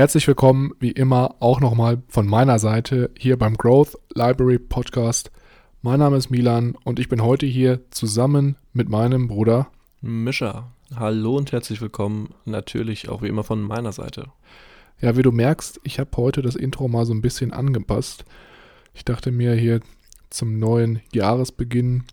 [0.00, 5.30] Herzlich willkommen, wie immer, auch nochmal von meiner Seite hier beim Growth Library Podcast.
[5.82, 10.72] Mein Name ist Milan und ich bin heute hier zusammen mit meinem Bruder Mischa.
[10.96, 14.28] Hallo und herzlich willkommen, natürlich auch wie immer von meiner Seite.
[15.02, 18.24] Ja, wie du merkst, ich habe heute das Intro mal so ein bisschen angepasst.
[18.94, 19.80] Ich dachte mir hier
[20.30, 22.04] zum neuen Jahresbeginn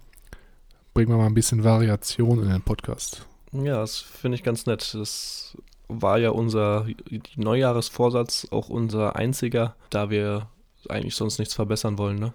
[0.93, 3.25] bringen wir mal ein bisschen Variation in den Podcast.
[3.53, 4.93] Ja, das finde ich ganz nett.
[4.93, 5.55] Das
[5.87, 6.87] war ja unser
[7.35, 10.47] Neujahresvorsatz auch unser einziger, da wir
[10.89, 12.33] eigentlich sonst nichts verbessern wollen, ne?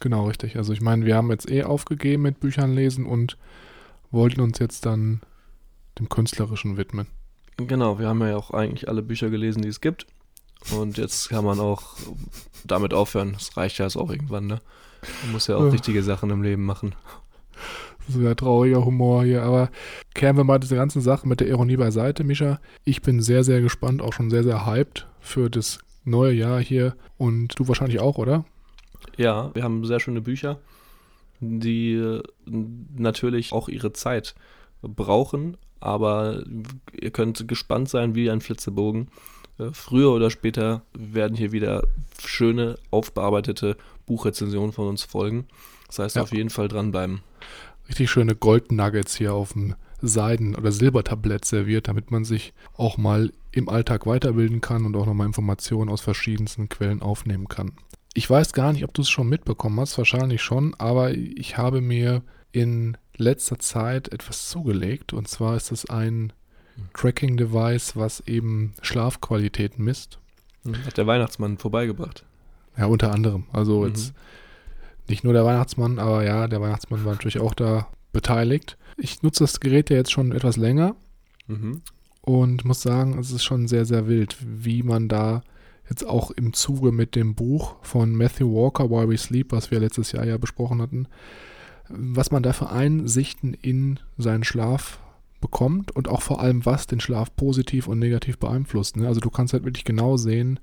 [0.00, 0.56] Genau, richtig.
[0.56, 3.36] Also ich meine, wir haben jetzt eh aufgegeben mit Büchern lesen und
[4.10, 5.20] wollten uns jetzt dann
[5.98, 7.06] dem Künstlerischen widmen.
[7.56, 10.06] Genau, wir haben ja auch eigentlich alle Bücher gelesen, die es gibt.
[10.74, 11.96] Und jetzt kann man auch
[12.64, 13.34] damit aufhören.
[13.34, 14.60] Das reicht ja jetzt auch irgendwann, ne?
[15.22, 16.94] Man muss ja auch richtige Sachen im Leben machen
[18.08, 19.42] sogar trauriger Humor hier.
[19.42, 19.70] Aber
[20.14, 22.60] kehren wir mal diese ganzen Sachen mit der Ironie beiseite, Mischa.
[22.84, 26.94] Ich bin sehr, sehr gespannt, auch schon sehr, sehr hyped für das neue Jahr hier.
[27.16, 28.44] Und du wahrscheinlich auch, oder?
[29.16, 30.58] Ja, wir haben sehr schöne Bücher,
[31.40, 34.34] die natürlich auch ihre Zeit
[34.82, 35.56] brauchen.
[35.80, 36.42] Aber
[36.98, 39.08] ihr könnt gespannt sein wie ein Flitzebogen.
[39.58, 41.86] Äh, früher oder später werden hier wieder
[42.24, 45.46] schöne, aufbearbeitete Buchrezensionen von uns folgen.
[45.88, 46.22] Das heißt, ja.
[46.22, 47.20] auf jeden Fall dranbleiben
[47.88, 53.32] richtig schöne Gold-Nuggets hier auf dem Seiden- oder Silbertablett serviert, damit man sich auch mal
[53.52, 57.72] im Alltag weiterbilden kann und auch nochmal Informationen aus verschiedensten Quellen aufnehmen kann.
[58.14, 61.80] Ich weiß gar nicht, ob du es schon mitbekommen hast, wahrscheinlich schon, aber ich habe
[61.80, 66.32] mir in letzter Zeit etwas zugelegt und zwar ist es ein
[66.92, 70.18] Tracking-Device, was eben Schlafqualität misst.
[70.86, 72.24] Hat der Weihnachtsmann vorbeigebracht.
[72.76, 73.44] Ja, unter anderem.
[73.52, 73.88] Also mhm.
[73.88, 74.14] jetzt
[75.08, 78.78] nicht nur der Weihnachtsmann, aber ja, der Weihnachtsmann war natürlich auch da beteiligt.
[78.96, 80.96] Ich nutze das Gerät ja jetzt schon etwas länger
[81.46, 81.82] mhm.
[82.22, 85.42] und muss sagen, es ist schon sehr, sehr wild, wie man da
[85.90, 89.80] jetzt auch im Zuge mit dem Buch von Matthew Walker, Why We Sleep, was wir
[89.80, 91.08] letztes Jahr ja besprochen hatten,
[91.88, 95.00] was man da für Einsichten in seinen Schlaf
[95.40, 98.96] bekommt und auch vor allem, was den Schlaf positiv und negativ beeinflusst.
[98.96, 99.06] Ne?
[99.06, 100.58] Also du kannst halt wirklich genau sehen,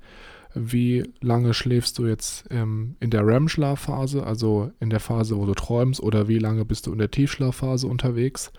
[0.54, 5.54] wie lange schläfst du jetzt ähm, in der REM-Schlafphase, also in der Phase, wo du
[5.54, 8.52] träumst, oder wie lange bist du in der Tiefschlafphase unterwegs.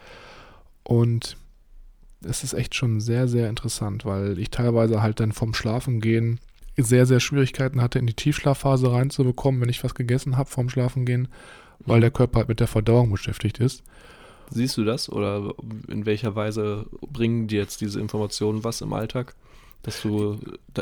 [0.85, 1.37] Und
[2.25, 6.41] es ist echt schon sehr, sehr interessant, weil ich teilweise halt dann vom Schlafengehen
[6.77, 11.29] sehr, sehr Schwierigkeiten hatte, in die Tiefschlafphase reinzubekommen, wenn ich was gegessen habe vorm Schlafengehen,
[11.81, 13.83] weil der Körper halt mit der Verdauung beschäftigt ist.
[14.51, 15.55] Siehst du das oder
[15.89, 19.35] in welcher Weise bringen dir jetzt diese Informationen was im Alltag?
[19.83, 20.39] Dass du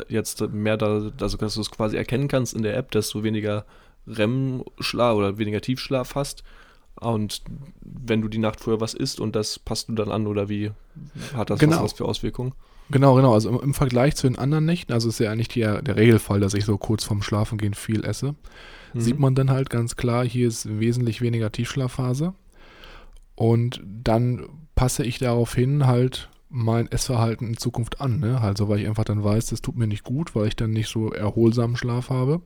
[0.09, 3.23] jetzt mehr da, also dass du es quasi erkennen kannst in der App, dass du
[3.23, 3.65] weniger
[4.07, 6.43] REM-Schlaf oder weniger Tiefschlaf hast.
[6.95, 7.41] Und
[7.81, 10.71] wenn du die Nacht vorher was isst und das passt du dann an oder wie
[11.33, 11.83] hat das genau.
[11.83, 12.53] was für Auswirkungen?
[12.91, 13.33] Genau, genau.
[13.33, 16.39] Also im, im, Vergleich zu den anderen Nächten, also ist ja eigentlich die, der Regelfall,
[16.39, 18.35] dass ich so kurz vorm Schlafengehen viel esse,
[18.93, 18.99] mhm.
[18.99, 22.33] sieht man dann halt ganz klar, hier ist wesentlich weniger Tiefschlafphase.
[23.35, 28.19] Und dann passe ich darauf hin, halt mein Essverhalten in Zukunft an.
[28.19, 28.39] Ne?
[28.39, 30.89] Also weil ich einfach dann weiß, das tut mir nicht gut, weil ich dann nicht
[30.89, 32.41] so erholsamen Schlaf habe.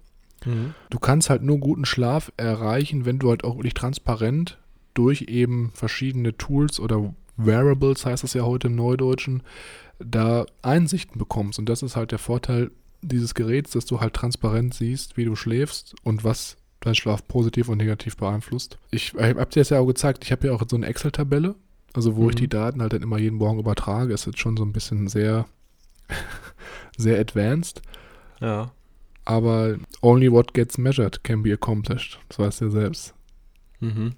[0.45, 0.73] Mhm.
[0.89, 4.59] Du kannst halt nur guten Schlaf erreichen, wenn du halt auch wirklich transparent
[4.93, 9.43] durch eben verschiedene Tools oder Wearables, heißt das ja heute im Neudeutschen,
[9.99, 11.59] da Einsichten bekommst.
[11.59, 15.35] Und das ist halt der Vorteil dieses Geräts, dass du halt transparent siehst, wie du
[15.35, 18.77] schläfst und was dein Schlaf positiv und negativ beeinflusst.
[18.91, 21.55] Ich habe dir das ja auch gezeigt, ich habe ja auch so eine Excel-Tabelle
[21.95, 22.29] also wo mhm.
[22.29, 25.07] ich die Daten halt dann immer jeden Morgen übertrage, ist jetzt schon so ein bisschen
[25.07, 25.45] sehr,
[26.97, 27.81] sehr advanced.
[28.39, 28.71] Ja.
[29.23, 32.19] Aber only what gets measured can be accomplished.
[32.29, 33.13] Das weißt du ja selbst.
[33.79, 34.13] Mhm.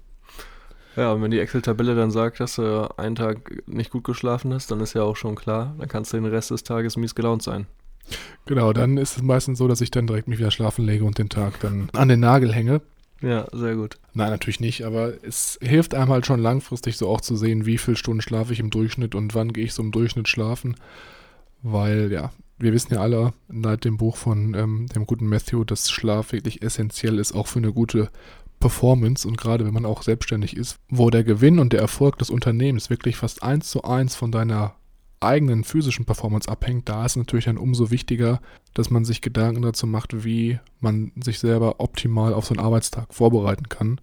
[0.96, 4.70] Ja, und wenn die Excel-Tabelle dann sagt, dass du einen Tag nicht gut geschlafen hast,
[4.70, 7.42] dann ist ja auch schon klar, dann kannst du den Rest des Tages mies gelaunt
[7.42, 7.66] sein.
[8.46, 11.18] Genau, dann ist es meistens so, dass ich dann direkt mich wieder schlafen lege und
[11.18, 12.80] den Tag dann an den Nagel hänge.
[13.20, 13.98] Ja, sehr gut.
[14.14, 17.78] Nein, natürlich nicht, aber es hilft einem halt schon langfristig so auch zu sehen, wie
[17.78, 20.76] viele Stunden schlafe ich im Durchschnitt und wann gehe ich so im Durchschnitt schlafen.
[21.62, 25.90] Weil, ja, wir wissen ja alle seit dem Buch von ähm, dem guten Matthew, dass
[25.90, 28.10] Schlaf wirklich essentiell ist, auch für eine gute
[28.60, 32.30] Performance und gerade wenn man auch selbstständig ist, wo der Gewinn und der Erfolg des
[32.30, 34.74] Unternehmens wirklich fast eins zu eins von deiner
[35.20, 38.40] eigenen physischen Performance abhängt, da ist natürlich dann umso wichtiger,
[38.74, 43.12] dass man sich Gedanken dazu macht, wie man sich selber optimal auf so einen Arbeitstag
[43.12, 44.00] vorbereiten kann.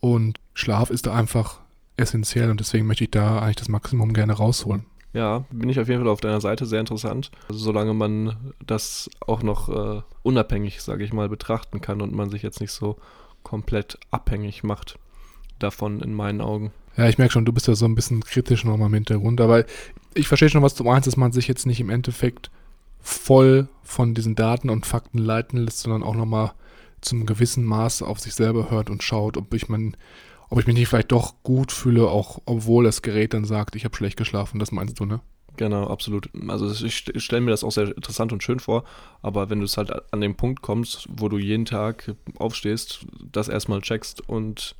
[0.00, 1.60] Und Schlaf ist da einfach
[1.96, 4.86] essentiell und deswegen möchte ich da eigentlich das Maximum gerne rausholen.
[5.12, 7.30] Ja, bin ich auf jeden Fall auf deiner Seite sehr interessant.
[7.48, 12.30] Also solange man das auch noch äh, unabhängig, sage ich mal, betrachten kann und man
[12.30, 12.96] sich jetzt nicht so
[13.42, 14.98] komplett abhängig macht
[15.58, 16.72] davon in meinen Augen.
[16.96, 19.64] Ja, ich merke schon, du bist ja so ein bisschen kritisch nochmal im Hintergrund, aber
[20.14, 22.50] ich verstehe schon, was du meinst, dass man sich jetzt nicht im Endeffekt
[23.00, 26.52] voll von diesen Daten und Fakten leiten lässt, sondern auch nochmal
[27.00, 29.96] zum gewissen Maß auf sich selber hört und schaut, ob ich mein,
[30.50, 33.84] ob ich mich nicht vielleicht doch gut fühle, auch obwohl das Gerät dann sagt, ich
[33.84, 34.58] habe schlecht geschlafen.
[34.58, 35.20] Das meinst du, ne?
[35.56, 36.30] Genau, absolut.
[36.48, 38.84] Also ich stelle mir das auch sehr interessant und schön vor,
[39.22, 43.48] aber wenn du es halt an den Punkt kommst, wo du jeden Tag aufstehst, das
[43.48, 44.76] erstmal checkst und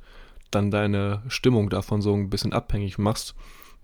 [0.51, 3.35] dann deine Stimmung davon so ein bisschen abhängig machst,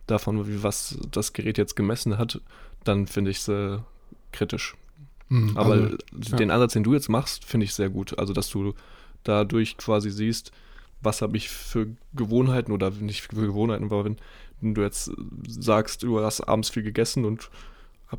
[0.05, 2.41] davon, wie was das Gerät jetzt gemessen hat,
[2.83, 3.79] dann finde ich es äh,
[4.31, 4.75] kritisch.
[5.29, 6.55] Mhm, Aber also, den ja.
[6.55, 8.17] Ansatz, den du jetzt machst, finde ich sehr gut.
[8.17, 8.73] Also, dass du
[9.23, 10.51] dadurch quasi siehst,
[11.01, 14.17] was habe ich für Gewohnheiten oder nicht für Gewohnheiten, aber wenn,
[14.61, 15.11] du jetzt
[15.47, 17.49] sagst, du hast abends viel gegessen und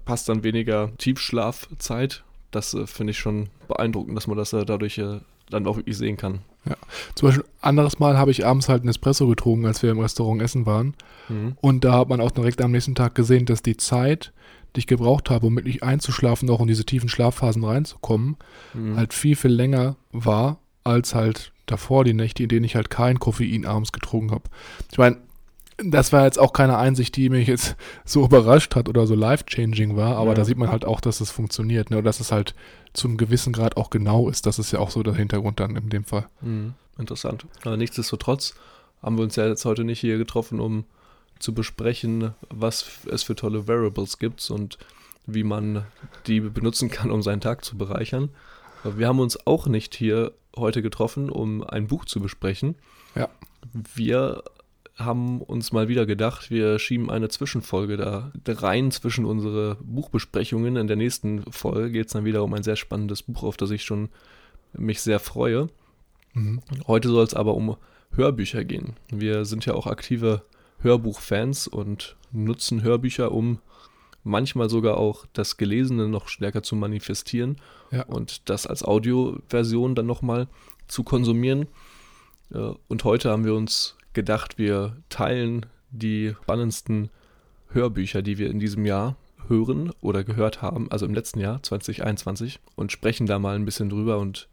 [0.07, 4.99] hast dann weniger Tiefschlafzeit, das äh, finde ich schon beeindruckend, dass man das äh, dadurch
[4.99, 6.41] äh, dann auch wirklich sehen kann.
[6.69, 6.77] Ja.
[7.15, 10.43] Zum Beispiel, anderes Mal habe ich abends halt einen Espresso getrunken, als wir im Restaurant
[10.43, 10.95] essen waren.
[11.29, 11.57] Mhm.
[11.61, 14.33] Und da hat man auch direkt am nächsten Tag gesehen, dass die Zeit,
[14.75, 18.37] die ich gebraucht habe, um wirklich einzuschlafen, auch in diese tiefen Schlafphasen reinzukommen,
[18.75, 18.97] mhm.
[18.97, 23.19] halt viel, viel länger war, als halt davor die Nächte, in denen ich halt kein
[23.19, 24.45] Koffein abends getrunken habe.
[24.91, 25.19] Ich meine,
[25.79, 29.97] das war jetzt auch keine Einsicht, die mich jetzt so überrascht hat oder so life-changing
[29.97, 30.35] war, aber ja.
[30.35, 31.99] da sieht man halt auch, dass es funktioniert, ne?
[31.99, 32.55] Und dass es halt
[32.93, 34.47] zum gewissen Grad auch genau ist.
[34.47, 36.29] Das ist ja auch so der Hintergrund dann in dem Fall.
[36.41, 36.75] Mhm.
[36.99, 37.47] Interessant.
[37.65, 38.55] Aber nichtsdestotrotz
[39.03, 40.85] haben wir uns ja jetzt heute nicht hier getroffen, um
[41.39, 44.79] zu besprechen, was es für tolle Variables gibt und
[45.27, 45.85] wie man
[46.27, 48.31] die benutzen kann, um seinen Tag zu bereichern.
[48.83, 52.75] Wir haben uns auch nicht hier heute getroffen, um ein Buch zu besprechen.
[53.15, 53.29] Ja.
[53.73, 54.43] Wir
[54.99, 60.77] haben uns mal wieder gedacht, wir schieben eine Zwischenfolge da rein zwischen unsere Buchbesprechungen.
[60.77, 63.71] In der nächsten Folge geht es dann wieder um ein sehr spannendes Buch, auf das
[63.71, 64.09] ich schon
[64.73, 65.69] mich sehr freue.
[66.35, 66.61] Mhm.
[66.87, 67.77] Heute soll es aber um
[68.13, 68.95] Hörbücher gehen.
[69.11, 70.43] Wir sind ja auch aktive
[70.81, 73.61] Hörbuchfans und nutzen Hörbücher, um
[74.25, 77.57] manchmal sogar auch das Gelesene noch stärker zu manifestieren
[77.91, 78.03] ja.
[78.03, 80.49] und das als Audioversion dann nochmal
[80.89, 81.69] zu konsumieren.
[82.53, 87.09] Äh, und heute haben wir uns gedacht, wir teilen die spannendsten
[87.69, 89.17] Hörbücher, die wir in diesem Jahr
[89.47, 93.89] hören oder gehört haben, also im letzten Jahr 2021 und sprechen da mal ein bisschen
[93.89, 94.49] drüber und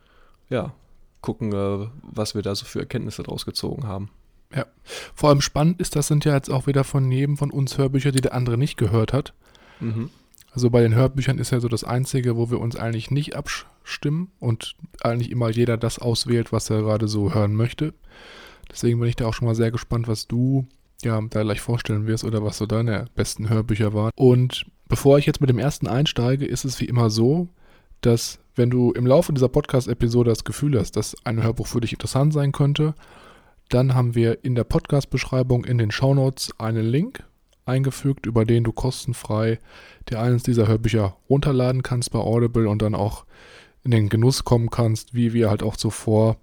[0.50, 0.74] ja,
[1.22, 4.10] gucken, äh, was wir da so für Erkenntnisse draus gezogen haben.
[4.56, 4.68] Ja,
[5.16, 8.12] vor allem spannend ist, das sind ja jetzt auch wieder von jedem von uns Hörbücher,
[8.12, 9.34] die der andere nicht gehört hat.
[9.80, 10.12] Mhm.
[10.52, 14.32] Also bei den Hörbüchern ist ja so das Einzige, wo wir uns eigentlich nicht abstimmen
[14.40, 17.94] und eigentlich immer jeder das auswählt, was er gerade so hören möchte.
[18.76, 20.68] Deswegen bin ich da auch schon mal sehr gespannt, was du
[21.02, 24.12] ja da gleich vorstellen wirst oder was so deine besten Hörbücher waren.
[24.18, 27.48] Und bevor ich jetzt mit dem ersten einsteige, ist es wie immer so,
[28.02, 31.94] dass wenn du im Laufe dieser Podcast-Episode das Gefühl hast, dass ein Hörbuch für dich
[31.94, 32.96] interessant sein könnte,
[33.70, 37.24] dann haben wir in der Podcast-Beschreibung in den Shownotes einen Link
[37.66, 39.58] eingefügt, über den du kostenfrei
[40.10, 43.26] dir eines dieser Hörbücher runterladen kannst bei Audible und dann auch
[43.86, 46.36] in den Genuss kommen kannst, wie wir halt auch zuvor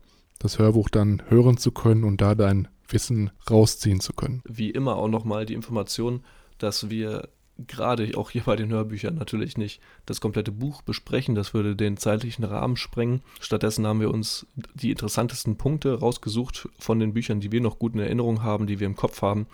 [0.42, 4.42] das Hörbuch dann hören zu können und da dein Wissen rausziehen zu können.
[4.46, 6.22] Wie immer auch nochmal die Information,
[6.58, 7.28] dass wir
[7.66, 11.96] gerade auch hier bei den Hörbüchern natürlich nicht das komplette Buch besprechen, das würde den
[11.96, 13.22] zeitlichen Rahmen sprengen.
[13.40, 17.94] Stattdessen haben wir uns die interessantesten Punkte rausgesucht von den Büchern, die wir noch gut
[17.94, 19.46] in Erinnerung haben, die wir im Kopf haben,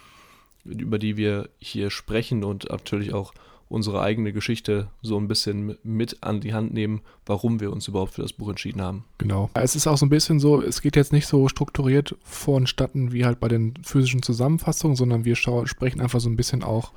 [0.64, 3.34] über die wir hier sprechen und natürlich auch
[3.68, 8.14] unsere eigene Geschichte so ein bisschen mit an die Hand nehmen, warum wir uns überhaupt
[8.14, 9.04] für das Buch entschieden haben.
[9.18, 9.50] Genau.
[9.54, 13.24] Es ist auch so ein bisschen so, es geht jetzt nicht so strukturiert vonstatten wie
[13.24, 16.92] halt bei den physischen Zusammenfassungen, sondern wir sprechen einfach so ein bisschen auch,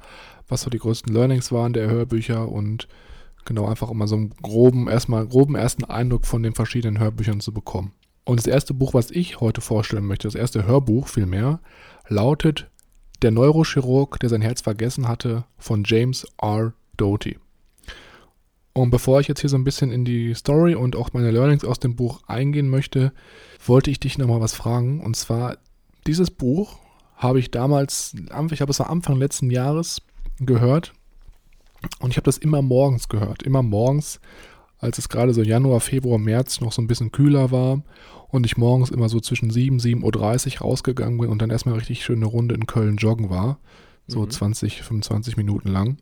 [0.47, 2.87] was so die größten Learnings waren der Hörbücher und
[3.45, 7.53] genau einfach immer so einen groben, erstmal groben ersten Eindruck von den verschiedenen Hörbüchern zu
[7.53, 7.91] bekommen.
[8.23, 11.59] Und das erste Buch, was ich heute vorstellen möchte, das erste Hörbuch vielmehr,
[12.07, 12.70] lautet
[13.21, 16.73] der Neurochirurg, der sein Herz vergessen hatte, von James R.
[16.97, 17.37] Doty.
[18.73, 21.65] Und bevor ich jetzt hier so ein bisschen in die Story und auch meine Learnings
[21.65, 23.11] aus dem Buch eingehen möchte,
[23.65, 25.01] wollte ich dich nochmal was fragen.
[25.01, 25.57] Und zwar,
[26.07, 26.77] dieses Buch
[27.15, 28.15] habe ich damals,
[28.51, 30.01] ich habe es am Anfang letzten Jahres
[30.39, 30.93] gehört
[31.99, 33.43] und ich habe das immer morgens gehört.
[33.43, 34.21] Immer morgens,
[34.79, 37.83] als es gerade so Januar, Februar, März noch so ein bisschen kühler war
[38.31, 42.03] und ich morgens immer so zwischen 7, 7.30 Uhr rausgegangen bin und dann erstmal richtig
[42.03, 43.59] schöne Runde in Köln joggen war.
[44.07, 44.29] So mhm.
[44.29, 45.97] 20, 25 Minuten lang.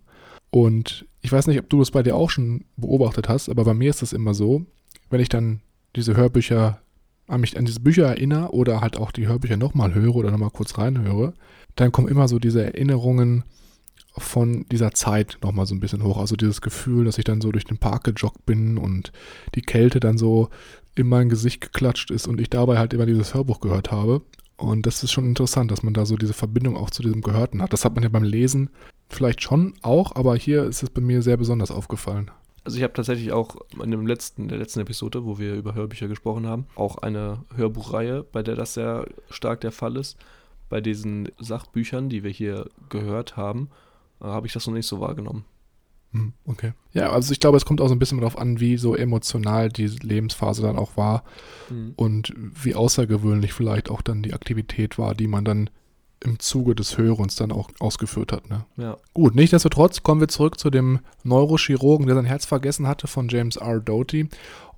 [0.52, 3.74] Und ich weiß nicht, ob du das bei dir auch schon beobachtet hast, aber bei
[3.74, 4.66] mir ist das immer so,
[5.10, 5.62] wenn ich dann
[5.96, 6.82] diese Hörbücher
[7.28, 10.50] an mich an diese Bücher erinnere oder halt auch die Hörbücher nochmal höre oder nochmal
[10.50, 11.34] kurz reinhöre,
[11.76, 13.44] dann kommen immer so diese Erinnerungen
[14.18, 16.18] von dieser Zeit nochmal so ein bisschen hoch.
[16.18, 19.12] Also dieses Gefühl, dass ich dann so durch den Park gejoggt bin und
[19.56, 20.50] die Kälte dann so
[20.96, 24.22] in mein Gesicht geklatscht ist und ich dabei halt immer dieses Hörbuch gehört habe.
[24.58, 27.62] Und das ist schon interessant, dass man da so diese Verbindung auch zu diesem Gehörten
[27.62, 27.72] hat.
[27.72, 28.70] Das hat man ja beim Lesen
[29.08, 32.30] vielleicht schon auch, aber hier ist es bei mir sehr besonders aufgefallen.
[32.66, 36.08] Also ich habe tatsächlich auch in dem letzten, der letzten Episode, wo wir über Hörbücher
[36.08, 40.18] gesprochen haben, auch eine Hörbuchreihe, bei der das sehr stark der Fall ist.
[40.68, 43.70] Bei diesen Sachbüchern, die wir hier gehört haben,
[44.22, 45.46] äh, habe ich das noch nicht so wahrgenommen.
[46.12, 46.74] Hm, okay.
[46.92, 49.70] Ja, also ich glaube, es kommt auch so ein bisschen darauf an, wie so emotional
[49.70, 51.24] die Lebensphase dann auch war
[51.70, 51.94] mhm.
[51.96, 55.70] und wie außergewöhnlich vielleicht auch dann die Aktivität war, die man dann
[56.22, 58.50] im Zuge des Hörens dann auch ausgeführt hat.
[58.50, 58.66] Ne?
[58.78, 58.98] Ja.
[59.14, 63.56] Gut, nichtsdestotrotz kommen wir zurück zu dem Neurochirurgen, der sein Herz vergessen hatte, von James
[63.56, 63.80] R.
[63.80, 64.28] Doty.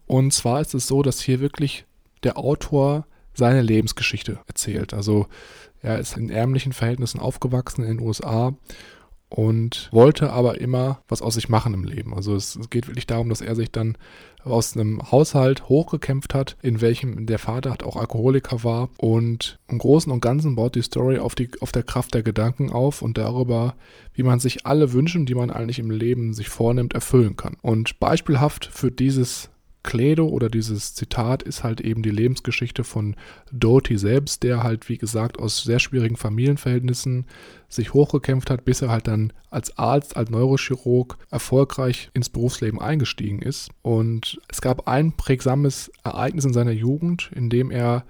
[0.06, 1.86] Und zwar ist es so, dass hier wirklich
[2.24, 4.94] der Autor seine Lebensgeschichte erzählt.
[4.94, 5.28] Also
[5.82, 8.54] er ist in ärmlichen Verhältnissen aufgewachsen in den USA
[9.32, 12.14] und wollte aber immer was aus sich machen im Leben.
[12.14, 13.98] Also es, es, geht wirklich darum, dass er sich dann
[14.44, 18.90] aus einem Haushalt hochgekämpft hat, in welchem der Vater auch Alkoholiker war.
[18.98, 22.72] Und im Großen und Ganzen baut die Story auf, die, auf der Kraft der Gedanken
[22.72, 23.76] auf und darüber,
[24.14, 27.56] wie man sich alle Wünsche, die man eigentlich im Leben sich vornimmt, erfüllen kann.
[27.62, 29.50] Und beispielhaft für dieses
[29.84, 33.16] Credo oder dieses Zitat ist halt eben die Lebensgeschichte von
[33.52, 37.26] Doty selbst, der halt, wie gesagt, aus sehr schwierigen Familienverhältnissen
[37.68, 43.42] sich hochgekämpft hat, bis er halt dann als Arzt, als Neurochirurg erfolgreich ins Berufsleben eingestiegen
[43.42, 43.70] ist.
[43.82, 48.04] Und es gab ein prägsames Ereignis in seiner Jugend, in dem er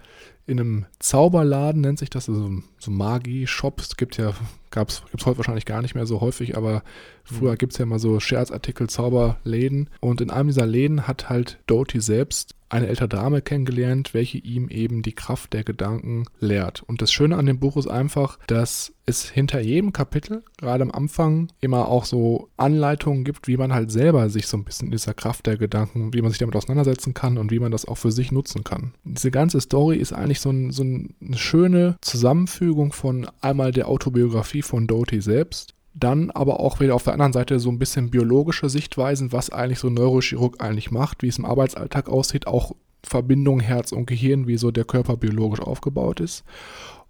[0.47, 4.33] in einem Zauberladen, nennt sich das, also so Magie-Shops, gibt ja,
[4.69, 6.83] gab's, gibt's heute wahrscheinlich gar nicht mehr so häufig, aber
[7.23, 7.57] früher mhm.
[7.57, 9.89] gibt es ja mal so Scherzartikel, Zauberläden.
[9.99, 14.69] Und in einem dieser Läden hat halt Doty selbst eine ältere Dame kennengelernt, welche ihm
[14.69, 16.83] eben die Kraft der Gedanken lehrt.
[16.83, 20.91] Und das Schöne an dem Buch ist einfach, dass es hinter jedem Kapitel, gerade am
[20.91, 24.91] Anfang, immer auch so Anleitungen gibt, wie man halt selber sich so ein bisschen in
[24.91, 27.97] dieser Kraft der Gedanken, wie man sich damit auseinandersetzen kann und wie man das auch
[27.97, 28.93] für sich nutzen kann.
[29.03, 34.61] Diese ganze Story ist eigentlich so, ein, so eine schöne Zusammenfügung von einmal der Autobiografie
[34.61, 38.69] von Doty selbst, dann aber auch wieder auf der anderen Seite so ein bisschen biologische
[38.69, 43.59] Sichtweisen, was eigentlich so ein Neurochirurg eigentlich macht, wie es im Arbeitsalltag aussieht, auch Verbindung
[43.59, 46.43] Herz und Gehirn, wie so der Körper biologisch aufgebaut ist.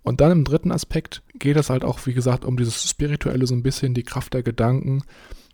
[0.03, 3.53] Und dann im dritten Aspekt geht es halt auch, wie gesagt, um dieses Spirituelle, so
[3.53, 5.03] ein bisschen die Kraft der Gedanken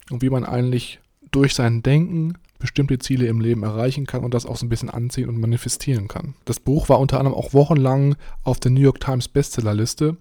[0.09, 4.45] und wie man eigentlich durch sein Denken bestimmte Ziele im Leben erreichen kann und das
[4.45, 6.33] auch so ein bisschen anziehen und manifestieren kann.
[6.45, 10.17] Das Buch war unter anderem auch wochenlang auf der New York Times Bestsellerliste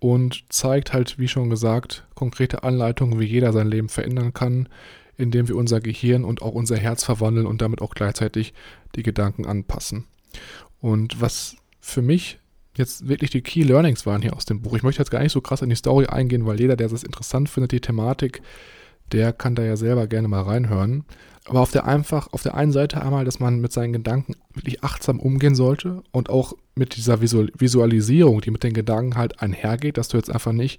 [0.00, 4.68] und zeigt halt, wie schon gesagt, konkrete Anleitungen, wie jeder sein Leben verändern kann,
[5.16, 8.54] indem wir unser Gehirn und auch unser Herz verwandeln und damit auch gleichzeitig
[8.94, 10.04] die Gedanken anpassen.
[10.80, 12.38] Und was für mich
[12.78, 14.74] jetzt wirklich die Key Learnings waren hier aus dem Buch.
[14.76, 17.02] Ich möchte jetzt gar nicht so krass in die Story eingehen, weil jeder, der das
[17.02, 18.40] interessant findet, die Thematik,
[19.12, 21.04] der kann da ja selber gerne mal reinhören.
[21.46, 24.84] Aber auf der einfach, auf der einen Seite einmal, dass man mit seinen Gedanken wirklich
[24.84, 30.08] achtsam umgehen sollte und auch mit dieser Visualisierung, die mit den Gedanken halt einhergeht, dass
[30.08, 30.78] du jetzt einfach nicht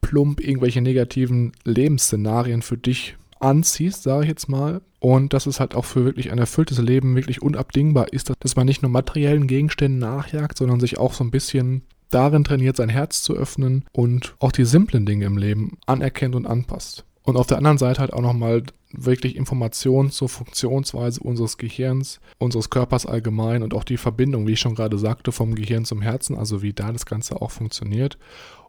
[0.00, 4.80] plump irgendwelche negativen Lebensszenarien für dich anziehst, sage ich jetzt mal.
[4.98, 8.66] Und dass es halt auch für wirklich ein erfülltes Leben wirklich unabdingbar ist, dass man
[8.66, 13.22] nicht nur materiellen Gegenständen nachjagt, sondern sich auch so ein bisschen darin trainiert, sein Herz
[13.22, 17.04] zu öffnen und auch die simplen Dinge im Leben anerkennt und anpasst.
[17.26, 22.70] Und auf der anderen Seite halt auch nochmal wirklich Informationen zur Funktionsweise unseres Gehirns, unseres
[22.70, 26.36] Körpers allgemein und auch die Verbindung, wie ich schon gerade sagte, vom Gehirn zum Herzen,
[26.36, 28.16] also wie da das Ganze auch funktioniert.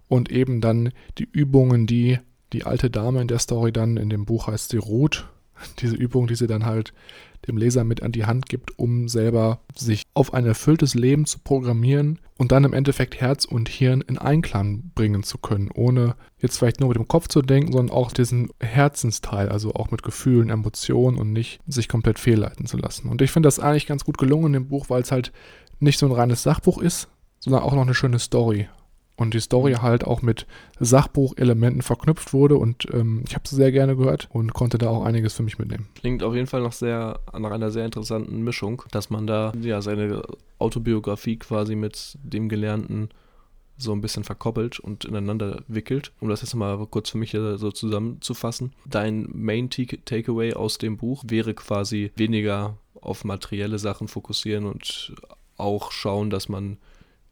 [0.08, 2.18] Und eben dann die Übungen, die
[2.52, 5.30] die alte Dame in der Story dann, in dem Buch heißt sie Ruth,
[5.80, 6.94] diese Übung, die sie dann halt
[7.48, 11.40] dem Leser mit an die Hand gibt, um selber sich auf ein erfülltes Leben zu
[11.40, 16.58] programmieren und dann im Endeffekt Herz und Hirn in Einklang bringen zu können, ohne jetzt
[16.58, 20.50] vielleicht nur mit dem Kopf zu denken, sondern auch diesen Herzensteil, also auch mit Gefühlen,
[20.50, 23.10] Emotionen und nicht sich komplett fehlleiten zu lassen.
[23.10, 25.32] Und ich finde das eigentlich ganz gut gelungen in dem Buch, weil es halt
[25.80, 27.08] nicht so ein reines Sachbuch ist,
[27.40, 28.68] sondern auch noch eine schöne Story
[29.18, 29.82] und die Story mhm.
[29.82, 30.46] halt auch mit
[30.80, 35.04] Sachbuchelementen verknüpft wurde und ähm, ich habe sie sehr gerne gehört und konnte da auch
[35.04, 35.90] einiges für mich mitnehmen.
[35.96, 39.82] Klingt auf jeden Fall noch sehr nach einer sehr interessanten Mischung, dass man da ja
[39.82, 40.22] seine
[40.60, 43.10] Autobiografie quasi mit dem Gelernten
[43.78, 46.12] so ein bisschen verkoppelt und ineinander wickelt.
[46.20, 48.74] Um das jetzt mal kurz für mich so zusammenzufassen.
[48.86, 55.14] Dein Main Takeaway aus dem Buch wäre quasi weniger auf materielle Sachen fokussieren und
[55.58, 56.78] auch schauen, dass man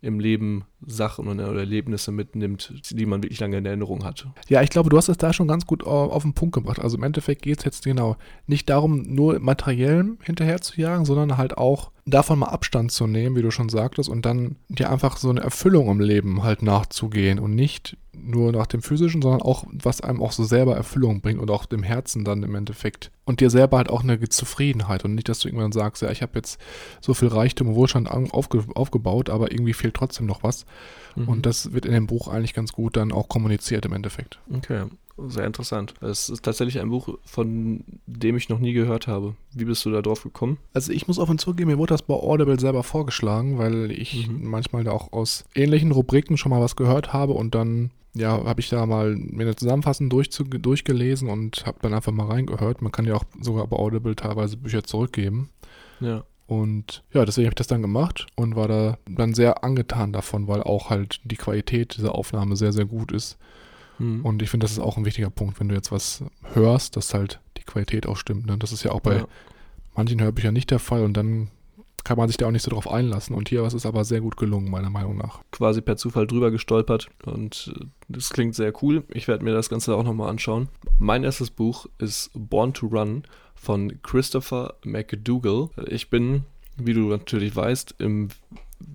[0.02, 4.28] im Leben Sachen oder Erlebnisse mitnimmt, die man wirklich lange in Erinnerung hat.
[4.50, 6.80] Ja, ich glaube, du hast es da schon ganz gut auf den Punkt gebracht.
[6.80, 11.38] Also im Endeffekt geht es jetzt genau nicht darum, nur materiellem hinterher zu jagen, sondern
[11.38, 15.18] halt auch davon mal Abstand zu nehmen, wie du schon sagtest, und dann dir einfach
[15.18, 19.66] so eine Erfüllung im Leben halt nachzugehen und nicht nur nach dem physischen, sondern auch,
[19.72, 23.12] was einem auch so selber Erfüllung bringt und auch dem Herzen dann im Endeffekt.
[23.26, 26.22] Und dir selber halt auch eine Zufriedenheit und nicht, dass du irgendwann sagst, ja, ich
[26.22, 26.60] habe jetzt
[27.02, 30.66] so viel Reichtum und Wohlstand aufge aufgebaut, aber irgendwie fehlt trotzdem noch was.
[31.16, 31.28] Mhm.
[31.28, 34.40] Und das wird in dem Buch eigentlich ganz gut dann auch kommuniziert im Endeffekt.
[34.54, 34.86] Okay,
[35.18, 35.94] sehr interessant.
[36.02, 39.36] Es ist tatsächlich ein Buch, von dem ich noch nie gehört habe.
[39.54, 40.58] Wie bist du da drauf gekommen?
[40.74, 44.48] Also ich muss offen zugeben, mir wurde das bei Audible selber vorgeschlagen, weil ich mhm.
[44.48, 48.62] manchmal da auch aus ähnlichen Rubriken schon mal was gehört habe und dann ja, habe
[48.62, 52.82] ich da mal mir eine Zusammenfassung durch, durchgelesen und habe dann einfach mal reingehört.
[52.82, 55.50] Man kann ja auch sogar bei Audible teilweise Bücher zurückgeben.
[56.00, 56.24] Ja.
[56.48, 60.48] Und ja, deswegen habe ich das dann gemacht und war da dann sehr angetan davon,
[60.48, 63.38] weil auch halt die Qualität dieser Aufnahme sehr, sehr gut ist.
[64.00, 64.26] Mhm.
[64.26, 66.24] Und ich finde, das ist auch ein wichtiger Punkt, wenn du jetzt was
[66.54, 68.46] hörst, dass halt die Qualität auch stimmt.
[68.46, 68.58] Ne?
[68.58, 69.28] Das ist ja auch bei ja.
[69.96, 71.50] manchen Hörbüchern nicht der Fall und dann
[72.06, 73.36] kann man sich da auch nicht so drauf einlassen.
[73.36, 75.42] Und hier was ist aber sehr gut gelungen, meiner Meinung nach.
[75.52, 79.04] Quasi per Zufall drüber gestolpert und äh, das klingt sehr cool.
[79.10, 80.70] Ich werde mir das Ganze auch nochmal anschauen.
[81.00, 83.24] Mein erstes Buch ist Born to Run
[83.56, 85.70] von Christopher McDougall.
[85.88, 86.44] Ich bin,
[86.78, 88.30] wie du natürlich weißt, im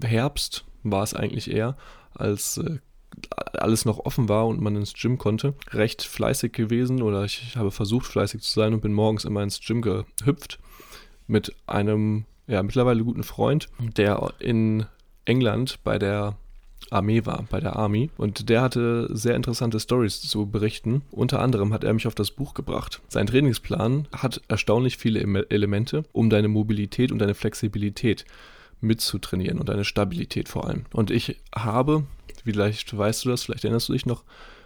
[0.03, 1.77] Herbst war es eigentlich eher,
[2.15, 2.79] als äh,
[3.53, 7.71] alles noch offen war und man ins Gym konnte, recht fleißig gewesen oder ich habe
[7.71, 10.59] versucht fleißig zu sein und bin morgens immer ins Gym gehüpft
[11.27, 14.87] mit einem ja mittlerweile guten Freund, der in
[15.25, 16.37] England bei der
[16.91, 18.11] Armee war, bei der Army.
[18.17, 21.03] Und der hatte sehr interessante Stories zu berichten.
[21.11, 23.01] Unter anderem hat er mich auf das Buch gebracht.
[23.09, 28.25] Sein Trainingsplan hat erstaunlich viele Elemente, um deine Mobilität und deine Flexibilität
[28.81, 30.87] mitzutrainieren und deine Stabilität vor allem.
[30.93, 32.05] Und ich habe,
[32.43, 34.25] vielleicht weißt du das, vielleicht erinnerst du dich noch,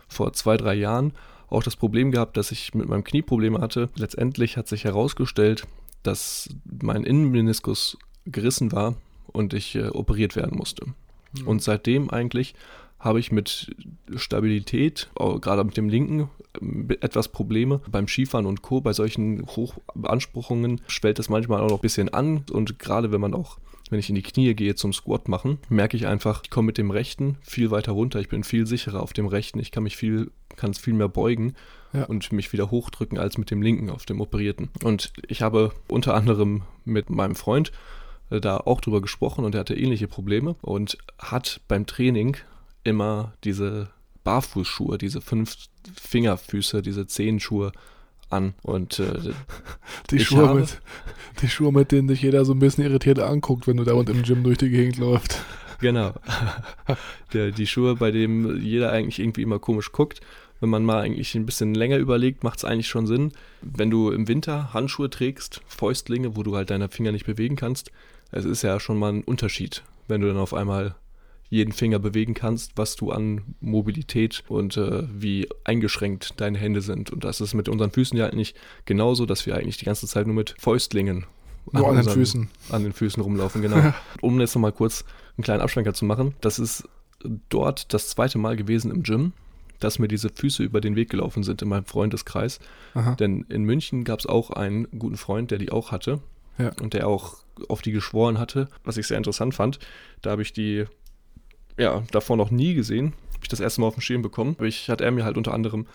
[0.08, 1.12] vor zwei, drei Jahren
[1.48, 3.88] auch das Problem gehabt, dass ich mit meinem Knie Probleme hatte.
[3.96, 5.66] Letztendlich hat sich herausgestellt,
[6.02, 6.48] dass
[6.82, 8.94] mein Innenmeniskus gerissen war
[9.26, 10.86] und ich äh, operiert werden musste.
[10.86, 11.46] Mhm.
[11.46, 12.54] Und seitdem eigentlich
[12.98, 13.74] habe ich mit
[14.16, 15.10] Stabilität,
[15.40, 16.30] gerade mit dem linken,
[17.00, 17.80] etwas Probleme.
[17.90, 22.44] Beim Skifahren und Co., bei solchen Hochbeanspruchungen schwellt es manchmal auch noch ein bisschen an.
[22.50, 23.58] Und gerade wenn man auch,
[23.90, 26.78] wenn ich in die Knie gehe zum Squat machen, merke ich einfach, ich komme mit
[26.78, 28.20] dem rechten viel weiter runter.
[28.20, 29.58] Ich bin viel sicherer auf dem rechten.
[29.60, 31.54] Ich kann mich viel, kann es viel mehr beugen.
[31.92, 32.06] Ja.
[32.06, 34.68] und mich wieder hochdrücken als mit dem linken auf dem operierten.
[34.82, 37.70] Und ich habe unter anderem mit meinem Freund
[38.30, 42.36] äh, da auch drüber gesprochen und er hatte ähnliche Probleme und hat beim Training
[42.82, 43.90] immer diese
[44.24, 45.56] Barfußschuhe, diese fünf
[45.94, 47.72] Fingerfüße, diese Zehenschuhe
[48.30, 48.54] an.
[48.62, 49.32] Und äh,
[50.10, 50.80] die, Schuhe habe, mit,
[51.44, 54.16] die Schuhe, mit denen sich jeder so ein bisschen irritiert anguckt, wenn du da unten
[54.16, 55.44] im Gym durch die Gegend läufst.
[55.80, 56.14] Genau.
[57.32, 60.20] Der, die Schuhe, bei denen jeder eigentlich irgendwie immer komisch guckt.
[60.60, 63.32] Wenn man mal eigentlich ein bisschen länger überlegt, macht es eigentlich schon Sinn.
[63.60, 67.90] Wenn du im Winter Handschuhe trägst, Fäustlinge, wo du halt deine Finger nicht bewegen kannst,
[68.30, 70.94] es ist ja schon mal ein Unterschied, wenn du dann auf einmal
[71.50, 77.10] jeden Finger bewegen kannst, was du an Mobilität und äh, wie eingeschränkt deine Hände sind.
[77.10, 78.54] Und das ist mit unseren Füßen ja eigentlich
[78.86, 81.26] genauso, dass wir eigentlich die ganze Zeit nur mit Fäustlingen
[81.72, 82.48] nur an, an den Füßen.
[82.70, 83.94] An den Füßen rumlaufen, genau.
[84.20, 85.04] um jetzt nochmal kurz
[85.36, 86.34] einen kleinen Abschwenker zu machen.
[86.40, 86.88] Das ist
[87.48, 89.32] dort das zweite Mal gewesen im Gym,
[89.80, 92.60] dass mir diese Füße über den Weg gelaufen sind in meinem Freundeskreis.
[92.94, 93.14] Aha.
[93.14, 96.20] Denn in München gab es auch einen guten Freund, der die auch hatte.
[96.58, 96.72] Ja.
[96.80, 99.78] Und der auch auf die geschworen hatte, was ich sehr interessant fand.
[100.22, 100.84] Da habe ich die
[101.76, 103.14] ja davor noch nie gesehen.
[103.32, 104.54] Habe ich das erste Mal auf dem Schirm bekommen.
[104.58, 105.86] Aber ich hat er mir halt unter anderem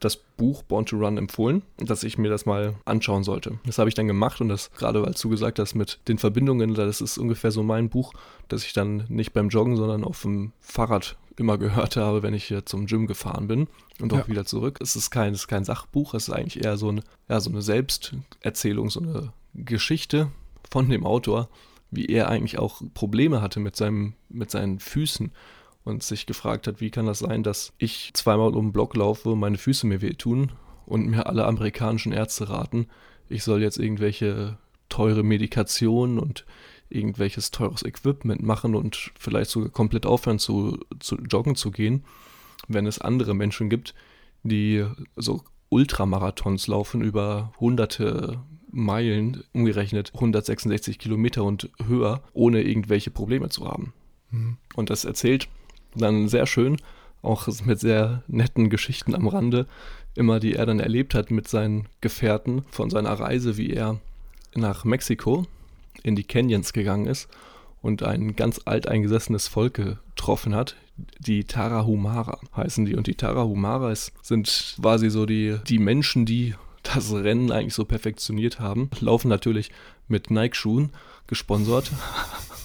[0.00, 3.58] das Buch Born to Run empfohlen, dass ich mir das mal anschauen sollte.
[3.64, 6.74] Das habe ich dann gemacht und das gerade weil du gesagt hast mit den Verbindungen,
[6.74, 8.12] das ist ungefähr so mein Buch,
[8.48, 12.44] das ich dann nicht beim Joggen, sondern auf dem Fahrrad immer gehört habe, wenn ich
[12.44, 13.66] hier zum Gym gefahren bin
[14.00, 14.28] und auch ja.
[14.28, 14.78] wieder zurück.
[14.80, 17.50] Es ist kein, es ist kein Sachbuch, es ist eigentlich eher so, ein, ja, so
[17.50, 20.30] eine Selbsterzählung, so eine Geschichte
[20.70, 21.48] von dem Autor,
[21.90, 25.32] wie er eigentlich auch Probleme hatte mit, seinem, mit seinen Füßen
[25.84, 29.36] und sich gefragt hat, wie kann das sein, dass ich zweimal um den Block laufe,
[29.36, 30.52] meine Füße mir wehtun
[30.86, 32.88] und mir alle amerikanischen Ärzte raten,
[33.28, 36.44] ich soll jetzt irgendwelche teure Medikationen und
[36.88, 42.04] irgendwelches teures Equipment machen und vielleicht sogar komplett aufhören zu, zu joggen zu gehen,
[42.68, 43.94] wenn es andere Menschen gibt,
[44.42, 44.84] die
[45.16, 48.40] so Ultramarathons laufen über hunderte
[48.74, 53.92] Meilen, umgerechnet 166 Kilometer und höher, ohne irgendwelche Probleme zu haben.
[54.30, 54.56] Mhm.
[54.74, 55.48] Und das erzählt
[55.94, 56.76] dann sehr schön,
[57.22, 59.66] auch mit sehr netten Geschichten am Rande,
[60.14, 64.00] immer die er dann erlebt hat mit seinen Gefährten von seiner Reise, wie er
[64.54, 65.46] nach Mexiko
[66.02, 67.28] in die Canyons gegangen ist
[67.80, 70.76] und ein ganz alteingesessenes Volk getroffen hat.
[71.18, 72.94] Die Tarahumara heißen die.
[72.94, 78.60] Und die Tarahumara sind quasi so die, die Menschen, die das Rennen eigentlich so perfektioniert
[78.60, 78.90] haben.
[79.00, 79.70] Laufen natürlich
[80.08, 80.90] mit Nike-Schuhen,
[81.26, 81.90] gesponsert.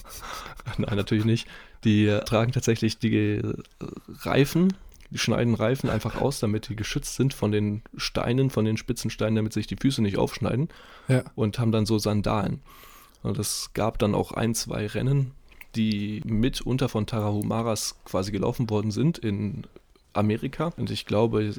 [0.78, 1.48] Nein, natürlich nicht.
[1.84, 3.42] Die tragen tatsächlich die
[4.22, 4.74] Reifen
[5.10, 9.10] die schneiden Reifen einfach aus, damit die geschützt sind von den Steinen, von den spitzen
[9.10, 10.68] Steinen, damit sich die Füße nicht aufschneiden.
[11.08, 11.24] Ja.
[11.34, 12.60] Und haben dann so Sandalen.
[13.22, 15.32] Und es gab dann auch ein, zwei Rennen,
[15.74, 19.66] die mitunter von Tarahumaras quasi gelaufen worden sind in
[20.12, 20.72] Amerika.
[20.76, 21.52] Und ich glaube,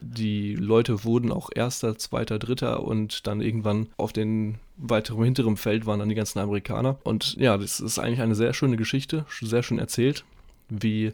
[0.00, 5.86] die Leute wurden auch Erster, Zweiter, Dritter und dann irgendwann auf den weiteren hinteren Feld
[5.86, 6.98] waren dann die ganzen Amerikaner.
[7.04, 10.24] Und ja, das ist eigentlich eine sehr schöne Geschichte, sehr schön erzählt,
[10.68, 11.12] wie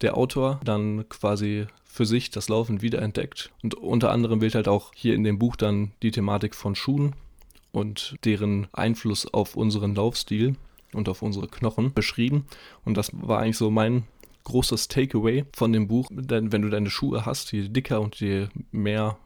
[0.00, 3.50] der Autor dann quasi für sich das Laufen wiederentdeckt.
[3.62, 7.14] Und unter anderem wird halt auch hier in dem Buch dann die Thematik von Schuhen
[7.70, 10.56] und deren Einfluss auf unseren Laufstil
[10.94, 12.46] und auf unsere Knochen beschrieben.
[12.84, 14.04] Und das war eigentlich so mein
[14.44, 16.08] großes Takeaway von dem Buch.
[16.10, 19.16] Denn wenn du deine Schuhe hast, je dicker und je mehr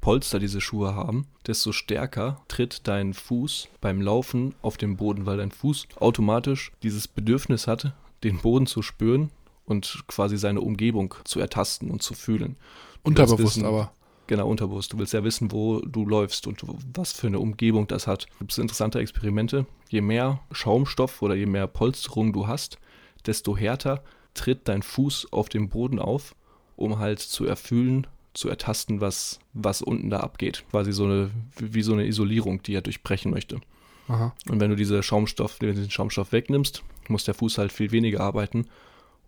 [0.00, 5.36] Polster diese Schuhe haben, desto stärker tritt dein Fuß beim Laufen auf den Boden, weil
[5.36, 9.30] dein Fuß automatisch dieses Bedürfnis hatte, den Boden zu spüren
[9.64, 12.56] und quasi seine Umgebung zu ertasten und zu fühlen.
[13.02, 13.92] Unterbewusst wissen, aber.
[14.26, 14.92] Genau, unterbewusst.
[14.92, 16.62] Du willst ja wissen, wo du läufst und
[16.94, 18.26] was für eine Umgebung das hat.
[18.32, 19.66] Es gibt interessante Experimente.
[19.88, 22.78] Je mehr Schaumstoff oder je mehr Polsterung du hast,
[23.26, 24.02] desto härter
[24.34, 26.34] tritt dein Fuß auf dem Boden auf,
[26.76, 30.64] um halt zu erfüllen, zu ertasten, was, was unten da abgeht.
[30.70, 33.60] Quasi so eine, wie so eine Isolierung, die er durchbrechen möchte.
[34.08, 34.34] Aha.
[34.48, 38.66] Und wenn du diese Schaumstoff, den Schaumstoff wegnimmst, muss der Fuß halt viel weniger arbeiten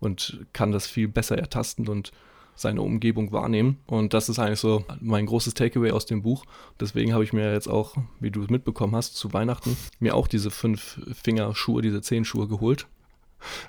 [0.01, 2.13] und kann das viel besser ertasten und
[2.57, 3.79] seine Umgebung wahrnehmen.
[3.87, 6.45] Und das ist eigentlich so mein großes Takeaway aus dem Buch.
[6.79, 10.29] Deswegen habe ich mir jetzt auch, wie du es mitbekommen hast, zu Weihnachten mir auch
[10.29, 12.87] diese fünf Finger-Schuhe, diese zehn Schuhe geholt.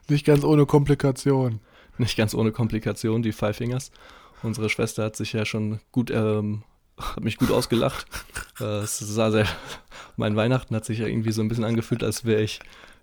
[0.09, 1.59] Nicht ganz ohne Komplikation.
[1.97, 3.91] Nicht ganz ohne Komplikation, die Five Fingers.
[4.43, 6.63] Unsere Schwester hat sich ja schon gut, ähm,
[6.97, 8.05] hat mich gut ausgelacht.
[8.59, 9.47] äh, es sah sehr,
[10.17, 12.59] mein Weihnachten hat sich ja irgendwie so ein bisschen angefühlt, als wäre ich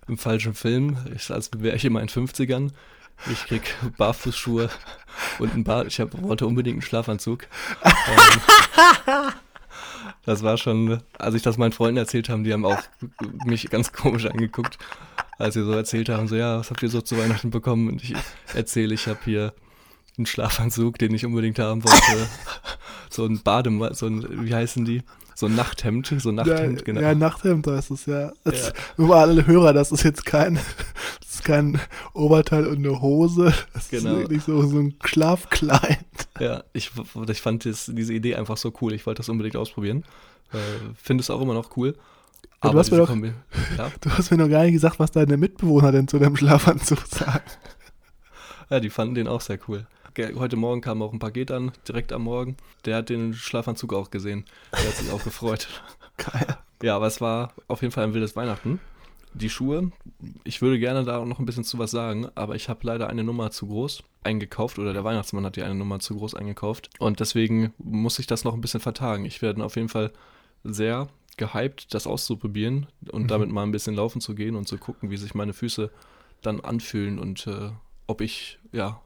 [0.07, 0.97] im falschen Film,
[1.29, 2.71] als wäre ich immer in 50ern.
[3.31, 4.69] Ich krieg Barfußschuhe
[5.39, 5.87] und ein Bad.
[5.87, 7.47] Ich hab, wollte unbedingt einen Schlafanzug.
[7.85, 9.31] ähm,
[10.25, 12.81] das war schon, als ich das meinen Freunden erzählt habe, die haben auch
[13.45, 14.77] mich ganz komisch angeguckt,
[15.37, 17.89] als sie so erzählt haben, so ja, was habt ihr so zu Weihnachten bekommen?
[17.89, 18.15] Und ich
[18.53, 19.53] erzähle, ich habe hier
[20.17, 22.29] einen Schlafanzug, den ich unbedingt haben wollte.
[23.09, 25.03] so ein Badem, so ein, wie heißen die?
[25.35, 27.01] So ein Nachthemd, so ein Nachthemd, ja, genau.
[27.01, 28.31] Ja, Nachthemd heißt es, ja.
[28.43, 28.73] Das, ja.
[28.97, 30.55] Nur alle Hörer, das ist jetzt kein,
[31.19, 31.79] das ist kein
[32.13, 33.53] Oberteil und eine Hose.
[33.73, 34.11] Das genau.
[34.11, 36.05] ist wirklich so, so ein Schlafkleid.
[36.39, 36.91] Ja, ich,
[37.27, 38.93] ich fand das, diese Idee einfach so cool.
[38.93, 40.03] Ich wollte das unbedingt ausprobieren.
[40.51, 40.57] Äh,
[41.01, 41.95] Finde es auch immer noch cool.
[42.63, 43.91] Ja, du, hast mir doch, ja?
[43.99, 47.43] du hast mir noch gar nicht gesagt, was deine Mitbewohner denn zu deinem Schlafanzug sagen.
[48.69, 49.85] Ja, die fanden den auch sehr cool.
[50.35, 52.55] Heute Morgen kam auch ein Paket an, direkt am Morgen.
[52.85, 54.45] Der hat den Schlafanzug auch gesehen.
[54.71, 55.67] Der hat sich auch gefreut.
[56.17, 56.57] Geil.
[56.81, 58.79] Ja, aber es war auf jeden Fall ein wildes Weihnachten.
[59.33, 59.91] Die Schuhe,
[60.43, 63.09] ich würde gerne da auch noch ein bisschen zu was sagen, aber ich habe leider
[63.09, 66.89] eine Nummer zu groß eingekauft oder der Weihnachtsmann hat die eine Nummer zu groß eingekauft
[66.99, 69.25] und deswegen muss ich das noch ein bisschen vertagen.
[69.25, 70.11] Ich werde auf jeden Fall
[70.63, 73.27] sehr gehypt, das auszuprobieren und mhm.
[73.27, 75.89] damit mal ein bisschen laufen zu gehen und zu gucken, wie sich meine Füße
[76.41, 77.71] dann anfühlen und äh,
[78.07, 79.01] ob ich ja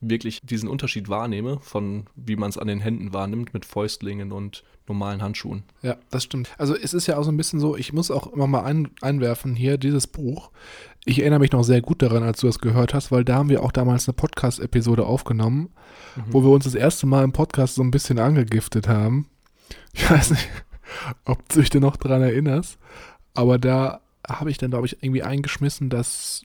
[0.00, 4.62] wirklich diesen Unterschied wahrnehme, von wie man es an den Händen wahrnimmt mit Fäustlingen und
[4.86, 5.64] normalen Handschuhen.
[5.82, 6.50] Ja, das stimmt.
[6.56, 8.88] Also es ist ja auch so ein bisschen so, ich muss auch immer mal ein,
[9.00, 10.50] einwerfen hier, dieses Buch.
[11.04, 13.48] Ich erinnere mich noch sehr gut daran, als du das gehört hast, weil da haben
[13.48, 15.70] wir auch damals eine Podcast-Episode aufgenommen,
[16.16, 16.22] mhm.
[16.30, 19.28] wo wir uns das erste Mal im Podcast so ein bisschen angegiftet haben.
[19.92, 20.48] Ich weiß nicht,
[21.24, 22.78] ob du dich denn noch daran erinnerst,
[23.34, 26.44] aber da habe ich dann, glaube ich, irgendwie eingeschmissen, dass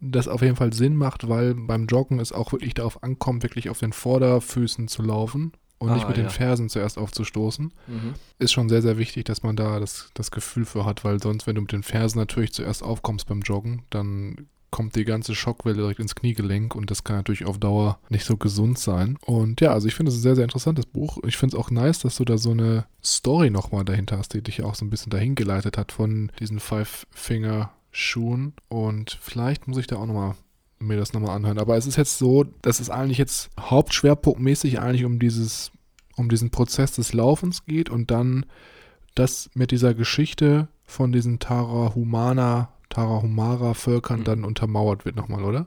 [0.00, 3.68] das auf jeden Fall Sinn macht, weil beim Joggen es auch wirklich darauf ankommt, wirklich
[3.68, 6.24] auf den Vorderfüßen zu laufen und ah, nicht mit ja.
[6.24, 7.72] den Fersen zuerst aufzustoßen.
[7.86, 8.14] Mhm.
[8.38, 11.46] Ist schon sehr, sehr wichtig, dass man da das, das Gefühl für hat, weil sonst,
[11.46, 15.76] wenn du mit den Fersen natürlich zuerst aufkommst beim Joggen, dann kommt die ganze Schockwelle
[15.76, 19.18] direkt ins Kniegelenk und das kann natürlich auf Dauer nicht so gesund sein.
[19.24, 21.18] Und ja, also ich finde es ein sehr, sehr interessantes Buch.
[21.26, 24.42] Ich finde es auch nice, dass du da so eine Story nochmal dahinter hast, die
[24.42, 29.66] dich auch so ein bisschen dahin geleitet hat von diesen Five Finger Schuhen und vielleicht
[29.66, 30.34] muss ich da auch nochmal
[30.78, 31.58] mir das nochmal anhören.
[31.58, 35.72] Aber es ist jetzt so, dass es eigentlich jetzt hauptschwerpunktmäßig eigentlich um dieses,
[36.16, 38.46] um diesen Prozess des Laufens geht und dann
[39.14, 44.24] das mit dieser Geschichte von diesen Tarahumana, Tarahumara-Völkern mhm.
[44.24, 45.66] dann untermauert wird nochmal, oder?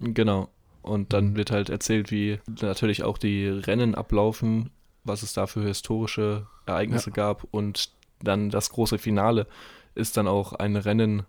[0.00, 0.48] Genau.
[0.82, 1.36] Und dann mhm.
[1.36, 4.70] wird halt erzählt, wie natürlich auch die Rennen ablaufen,
[5.04, 7.14] was es da für historische Ereignisse ja.
[7.14, 7.90] gab und
[8.22, 9.46] dann das große Finale
[9.94, 11.24] ist dann auch ein Rennen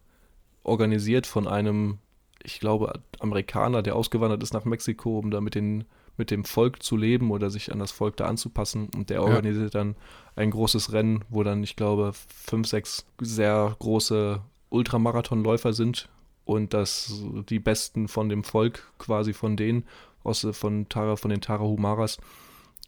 [0.63, 1.97] organisiert von einem,
[2.43, 5.85] ich glaube, Amerikaner, der ausgewandert ist nach Mexiko, um da mit, den,
[6.17, 8.89] mit dem Volk zu leben oder sich an das Volk da anzupassen.
[8.95, 9.79] Und der organisiert ja.
[9.79, 9.95] dann
[10.35, 16.09] ein großes Rennen, wo dann, ich glaube, fünf, sechs sehr große Ultramarathonläufer sind
[16.45, 19.83] und dass die Besten von dem Volk, quasi von denen,
[20.23, 22.17] aus, von, Tara, von den Tarahumaras,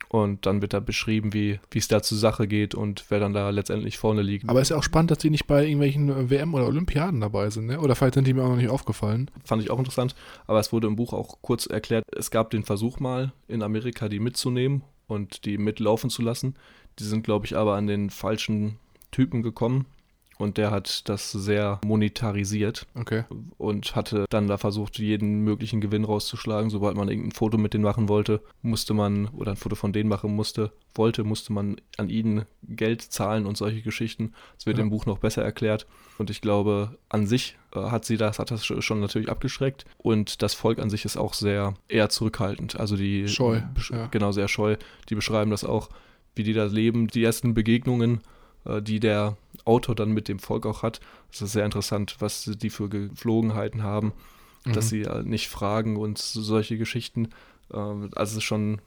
[0.10, 3.50] und dann wird da beschrieben, wie es da zur Sache geht und wer dann da
[3.50, 4.48] letztendlich vorne liegt.
[4.48, 7.22] Aber es ist ja auch spannend, dass die nicht bei irgendwelchen äh, WM- oder Olympiaden
[7.22, 7.80] dabei sind, ne?
[7.80, 9.32] Oder vielleicht sind die mir auch noch nicht aufgefallen.
[9.43, 10.13] Fand ich auch interessant.
[10.46, 14.08] Aber es wurde im Buch auch kurz erklärt, es gab den Versuch mal in Amerika,
[14.08, 16.56] die mitzunehmen und die mitlaufen zu lassen.
[17.00, 18.78] Die sind, glaube ich, aber an den falschen
[19.10, 19.88] Typen gekommen
[20.43, 23.23] und der hat das sehr monetarisiert okay.
[23.58, 26.69] und hatte dann da versucht, jeden möglichen Gewinn rauszuschlagen.
[26.69, 30.10] Sobald man irgendein Foto mit denen machen wollte, musste man, oder ein Foto von denen
[30.10, 34.34] machen musste, wollte, musste man an ihnen Geld zahlen und solche Geschichten.
[34.56, 34.84] Das wird ja.
[34.84, 35.88] im Buch noch besser erklärt.
[36.17, 39.86] Und ich glaube, an sich äh, hat sie das, hat das schon natürlich abgeschreckt.
[39.97, 42.79] Und das Volk an sich ist auch sehr eher zurückhaltend.
[42.79, 44.08] Also die scheu, ja.
[44.08, 44.75] genau sehr scheu.
[45.10, 45.89] Die beschreiben das auch,
[46.36, 47.08] wie die da leben.
[47.08, 48.21] Die ersten Begegnungen
[48.65, 50.99] äh, die der Autor dann mit dem Volk auch hat.
[51.32, 54.13] Das ist sehr interessant, was die für Geflogenheiten haben,
[54.65, 54.73] mhm.
[54.73, 57.30] dass sie nicht fragen und solche Geschichten.
[57.73, 58.82] Ähm, also es ist schon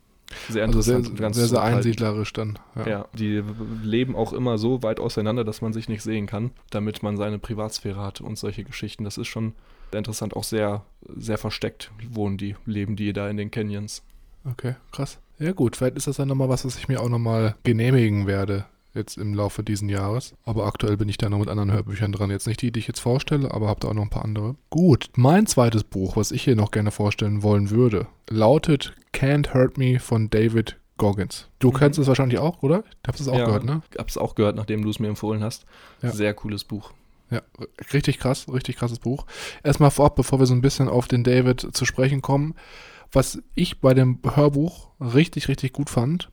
[0.48, 1.06] sehr interessant.
[1.06, 2.58] Also sehr, sehr, sehr einsiedlerisch dann.
[2.74, 2.88] Ja.
[2.88, 3.08] ja.
[3.14, 3.42] die
[3.82, 7.38] leben auch immer so weit auseinander, dass man sich nicht sehen kann, damit man seine
[7.38, 9.04] Privatsphäre hat und solche Geschichten.
[9.04, 9.52] Das ist schon
[9.92, 10.84] sehr interessant, auch sehr,
[11.16, 14.02] sehr versteckt wohnen die, leben die da in den Canyons.
[14.44, 15.18] Okay, krass.
[15.38, 18.64] Ja gut, vielleicht ist das dann nochmal was, was ich mir auch nochmal genehmigen werde,
[18.96, 20.34] jetzt im Laufe dieses Jahres.
[20.44, 22.30] Aber aktuell bin ich da noch mit anderen Hörbüchern dran.
[22.30, 24.56] Jetzt nicht die, die ich jetzt vorstelle, aber habe da auch noch ein paar andere.
[24.70, 29.78] Gut, mein zweites Buch, was ich hier noch gerne vorstellen wollen würde, lautet Can't Hurt
[29.78, 31.48] Me von David Goggins.
[31.58, 31.74] Du mhm.
[31.74, 32.84] kennst es wahrscheinlich auch, oder?
[33.02, 33.82] Ich habe es auch ja, gehört, ne?
[33.92, 35.66] Ich habe es auch gehört, nachdem du es mir empfohlen hast.
[36.02, 36.12] Ja.
[36.12, 36.92] Sehr cooles Buch.
[37.30, 37.42] Ja,
[37.92, 39.26] richtig krass, richtig krasses Buch.
[39.64, 42.54] Erstmal vorab, bevor wir so ein bisschen auf den David zu sprechen kommen,
[43.12, 46.30] was ich bei dem Hörbuch richtig, richtig gut fand,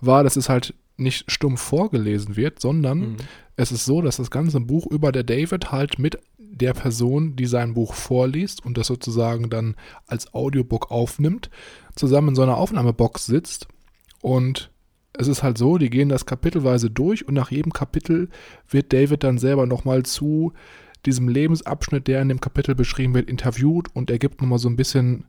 [0.00, 3.16] war, dass es halt nicht stumm vorgelesen wird, sondern mhm.
[3.56, 7.46] es ist so, dass das ganze Buch über der David halt mit der Person, die
[7.46, 9.74] sein Buch vorliest und das sozusagen dann
[10.06, 11.50] als Audiobook aufnimmt,
[11.96, 13.66] zusammen in so einer Aufnahmebox sitzt
[14.20, 14.70] und
[15.16, 18.28] es ist halt so, die gehen das kapitelweise durch und nach jedem Kapitel
[18.68, 20.52] wird David dann selber nochmal zu
[21.06, 24.76] diesem Lebensabschnitt, der in dem Kapitel beschrieben wird, interviewt und er gibt nochmal so ein
[24.76, 25.24] bisschen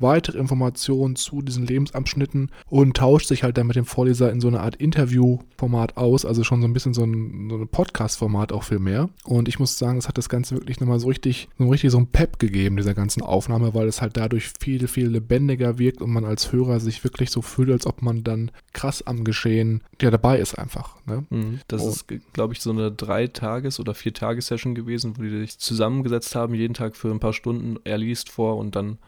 [0.00, 4.48] weitere Informationen zu diesen Lebensabschnitten und tauscht sich halt dann mit dem Vorleser in so
[4.48, 8.64] eine Art Interviewformat aus, also schon so ein bisschen so ein, so ein Podcast-Format auch
[8.64, 9.10] viel mehr.
[9.24, 11.98] Und ich muss sagen, es hat das Ganze wirklich nochmal so richtig, so richtig so
[11.98, 16.10] ein Pep gegeben, dieser ganzen Aufnahme, weil es halt dadurch viel, viel lebendiger wirkt und
[16.10, 20.10] man als Hörer sich wirklich so fühlt, als ob man dann krass am Geschehen ja
[20.10, 20.96] dabei ist einfach.
[21.06, 21.24] Ne?
[21.30, 21.60] Mhm.
[21.68, 21.88] Das oh.
[21.88, 26.74] ist, glaube ich, so eine Drei-Tages- oder Vier-Tages-Session gewesen, wo die sich zusammengesetzt haben, jeden
[26.74, 27.78] Tag für ein paar Stunden.
[27.84, 28.98] Er liest vor und dann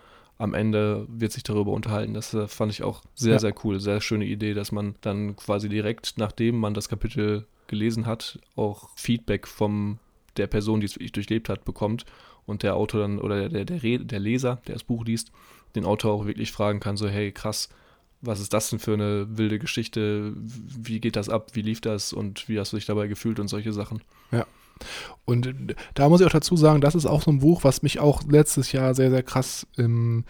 [0.42, 2.14] am Ende wird sich darüber unterhalten.
[2.14, 3.38] Das äh, fand ich auch sehr, ja.
[3.38, 3.78] sehr cool.
[3.78, 8.90] Sehr schöne Idee, dass man dann quasi direkt, nachdem man das Kapitel gelesen hat, auch
[8.96, 10.00] Feedback von
[10.36, 12.06] der Person, die es wirklich durchlebt hat, bekommt
[12.44, 15.30] und der Autor dann oder der, der, der Leser, der das Buch liest,
[15.76, 17.68] den Autor auch wirklich fragen kann, so hey, krass,
[18.20, 20.32] was ist das denn für eine wilde Geschichte?
[20.36, 21.50] Wie geht das ab?
[21.52, 22.12] Wie lief das?
[22.12, 24.02] Und wie hast du dich dabei gefühlt und solche Sachen?
[24.32, 24.44] Ja.
[25.24, 25.54] Und
[25.94, 28.22] da muss ich auch dazu sagen, das ist auch so ein Buch, was mich auch
[28.28, 30.24] letztes Jahr sehr, sehr krass in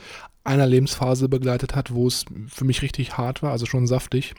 [0.45, 4.35] einer Lebensphase begleitet hat, wo es für mich richtig hart war, also schon saftig.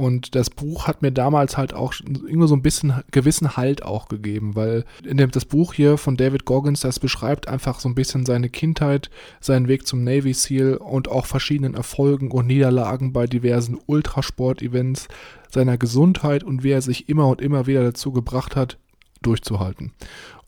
[0.00, 4.08] Und das Buch hat mir damals halt auch irgendwie so ein bisschen gewissen Halt auch
[4.08, 7.94] gegeben, weil in dem, das Buch hier von David Goggins, das beschreibt einfach so ein
[7.94, 13.26] bisschen seine Kindheit, seinen Weg zum Navy SEAL und auch verschiedenen Erfolgen und Niederlagen bei
[13.26, 15.08] diversen Ultrasport-Events,
[15.50, 18.78] seiner Gesundheit und wie er sich immer und immer wieder dazu gebracht hat,
[19.22, 19.92] durchzuhalten.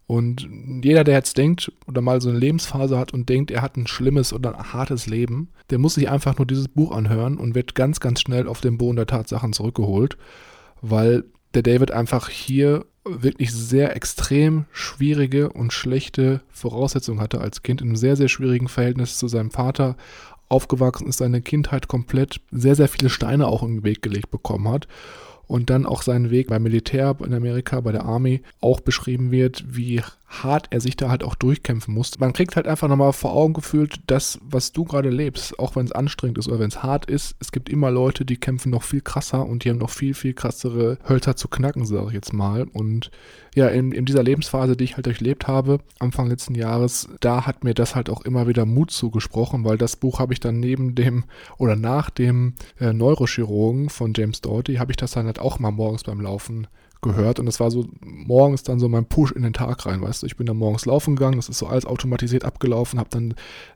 [0.07, 0.47] Und
[0.83, 3.87] jeder, der jetzt denkt oder mal so eine Lebensphase hat und denkt, er hat ein
[3.87, 7.75] schlimmes oder ein hartes Leben, der muss sich einfach nur dieses Buch anhören und wird
[7.75, 10.19] ganz, ganz schnell auf den Boden der Tatsachen zurückgeholt,
[10.83, 17.81] weil der David einfach hier wirklich sehr extrem schwierige und schlechte Voraussetzungen hatte als Kind,
[17.81, 19.97] in einem sehr, sehr schwierigen Verhältnis zu seinem Vater.
[20.49, 24.87] Aufgewachsen ist, seine Kindheit komplett sehr, sehr viele Steine auch im Weg gelegt bekommen hat
[25.53, 29.77] und dann auch seinen Weg beim Militär in Amerika, bei der Army auch beschrieben wird,
[29.77, 30.01] wie
[30.33, 32.19] hart er sich da halt auch durchkämpfen muss.
[32.19, 35.85] Man kriegt halt einfach nochmal vor Augen gefühlt, das, was du gerade lebst, auch wenn
[35.85, 38.83] es anstrengend ist oder wenn es hart ist, es gibt immer Leute, die kämpfen noch
[38.83, 42.33] viel krasser und die haben noch viel, viel krassere Hölzer zu knacken, sage ich jetzt
[42.33, 42.65] mal.
[42.73, 43.11] Und
[43.55, 47.65] ja, in, in dieser Lebensphase, die ich halt durchlebt habe, Anfang letzten Jahres, da hat
[47.65, 50.95] mir das halt auch immer wieder Mut zugesprochen, weil das Buch habe ich dann neben
[50.95, 51.25] dem
[51.59, 55.71] oder nach dem äh, Neurochirurgen von James Doherty, habe ich das dann halt auch mal
[55.71, 56.67] morgens beim Laufen
[57.03, 60.23] gehört und das war so morgens dann so mein Push in den Tag rein, weißt
[60.23, 60.27] du.
[60.27, 63.35] Ich bin dann morgens laufen gegangen, das ist so alles automatisiert abgelaufen, habe dann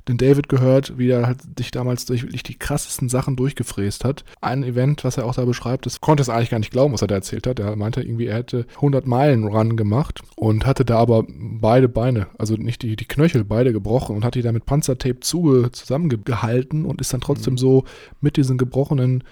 [0.08, 4.24] den David gehört, wie er halt sich damals durch wirklich die krassesten Sachen durchgefräst hat.
[4.40, 7.02] Ein Event, was er auch da beschreibt, das konnte es eigentlich gar nicht glauben, was
[7.02, 7.58] er da erzählt hat.
[7.58, 12.28] Er meinte irgendwie, er hätte 100 Meilen Run gemacht und hatte da aber beide Beine,
[12.38, 16.84] also nicht die, die Knöchel, beide gebrochen und hat die da mit Panzertape zuge, zusammengehalten
[16.84, 17.58] und ist dann trotzdem mhm.
[17.58, 17.84] so
[18.20, 19.24] mit diesen gebrochenen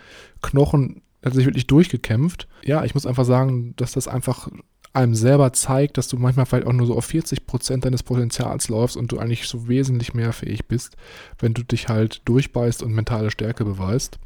[0.42, 2.48] Knochen hat sich wirklich durchgekämpft.
[2.64, 4.48] Ja, ich muss einfach sagen, dass das einfach
[4.92, 8.68] einem selber zeigt, dass du manchmal vielleicht auch nur so auf 40 Prozent deines Potenzials
[8.68, 10.96] läufst und du eigentlich so wesentlich mehr fähig bist,
[11.38, 14.18] wenn du dich halt durchbeißt und mentale Stärke beweist.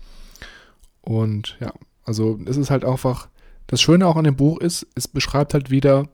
[1.01, 1.73] Und ja,
[2.05, 3.29] also es ist halt einfach,
[3.67, 6.09] das Schöne auch an dem Buch ist, es beschreibt halt wieder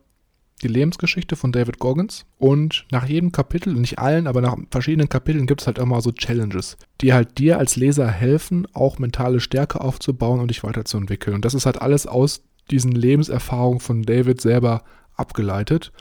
[0.62, 5.47] die Lebensgeschichte von David Goggins und nach jedem Kapitel, nicht allen, aber nach verschiedenen Kapiteln
[5.47, 9.81] gibt es halt immer so Challenges, die halt dir als Leser helfen, auch mentale Stärke
[9.81, 11.37] aufzubauen und dich weiterzuentwickeln.
[11.37, 15.93] Und das ist halt alles aus diesen Lebenserfahrungen von David selber abgeleitet.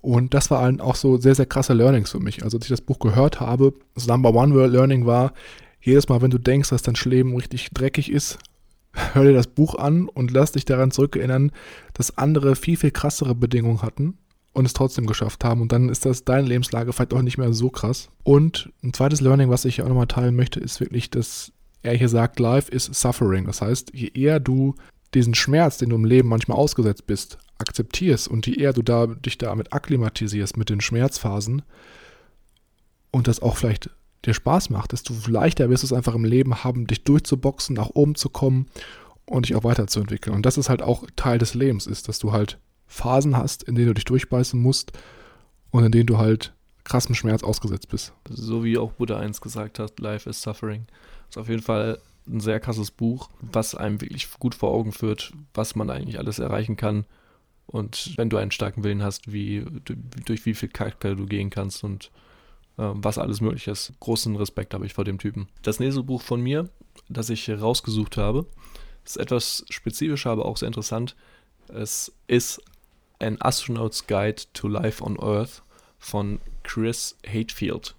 [0.00, 2.44] Und das waren auch so sehr, sehr krasse Learnings für mich.
[2.44, 5.32] Also als ich das Buch gehört habe, das Number One Learning war,
[5.80, 8.38] jedes Mal, wenn du denkst, dass dein Leben richtig dreckig ist,
[9.12, 11.52] hör dir das Buch an und lass dich daran zurückerinnern,
[11.92, 14.18] dass andere viel, viel krassere Bedingungen hatten
[14.52, 15.60] und es trotzdem geschafft haben.
[15.60, 18.10] Und dann ist das deine Lebenslage vielleicht auch nicht mehr so krass.
[18.22, 21.52] Und ein zweites Learning, was ich auch nochmal teilen möchte, ist wirklich, dass
[21.82, 23.46] er hier sagt, Life is suffering.
[23.46, 24.74] Das heißt, je eher du
[25.12, 29.06] diesen Schmerz, den du im Leben manchmal ausgesetzt bist, akzeptierst und je eher du da,
[29.06, 31.62] dich damit akklimatisierst mit den Schmerzphasen
[33.10, 33.90] und das auch vielleicht
[34.26, 37.90] dir Spaß macht, desto leichter wirst du es einfach im Leben haben, dich durchzuboxen, nach
[37.90, 38.66] oben zu kommen
[39.26, 40.34] und dich auch weiterzuentwickeln.
[40.34, 43.74] Und das ist halt auch Teil des Lebens, ist, dass du halt Phasen hast, in
[43.74, 44.92] denen du dich durchbeißen musst
[45.70, 48.12] und in denen du halt krassem Schmerz ausgesetzt bist.
[48.28, 50.86] So wie auch Buddha eins gesagt hat, Life is Suffering.
[51.28, 55.32] Ist auf jeden Fall ein sehr krasses Buch, was einem wirklich gut vor Augen führt,
[55.52, 57.06] was man eigentlich alles erreichen kann.
[57.66, 59.64] Und wenn du einen starken Willen hast, wie
[60.26, 62.10] durch wie viel Charakter du gehen kannst und
[62.76, 63.92] was alles möglich ist.
[64.00, 65.48] Großen Respekt habe ich vor dem Typen.
[65.62, 66.68] Das nächste Buch von mir,
[67.08, 68.46] das ich rausgesucht habe,
[69.04, 71.14] ist etwas spezifischer, aber auch sehr interessant.
[71.68, 72.60] Es ist
[73.20, 75.62] An Astronaut's Guide to Life on Earth
[75.98, 77.94] von Chris Hatefield.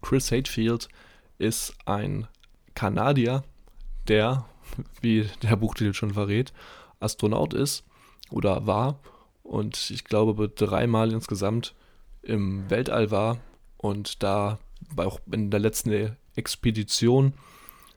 [0.00, 0.88] Chris Hatefield
[1.38, 2.26] ist ein
[2.74, 3.44] Kanadier,
[4.08, 4.46] der,
[5.00, 6.52] wie der Buchtitel schon verrät,
[7.00, 7.84] Astronaut ist
[8.30, 8.98] oder war
[9.42, 11.74] und ich glaube dreimal insgesamt
[12.22, 13.38] im Weltall war
[13.84, 14.58] und da
[14.96, 17.34] auch in der letzten Expedition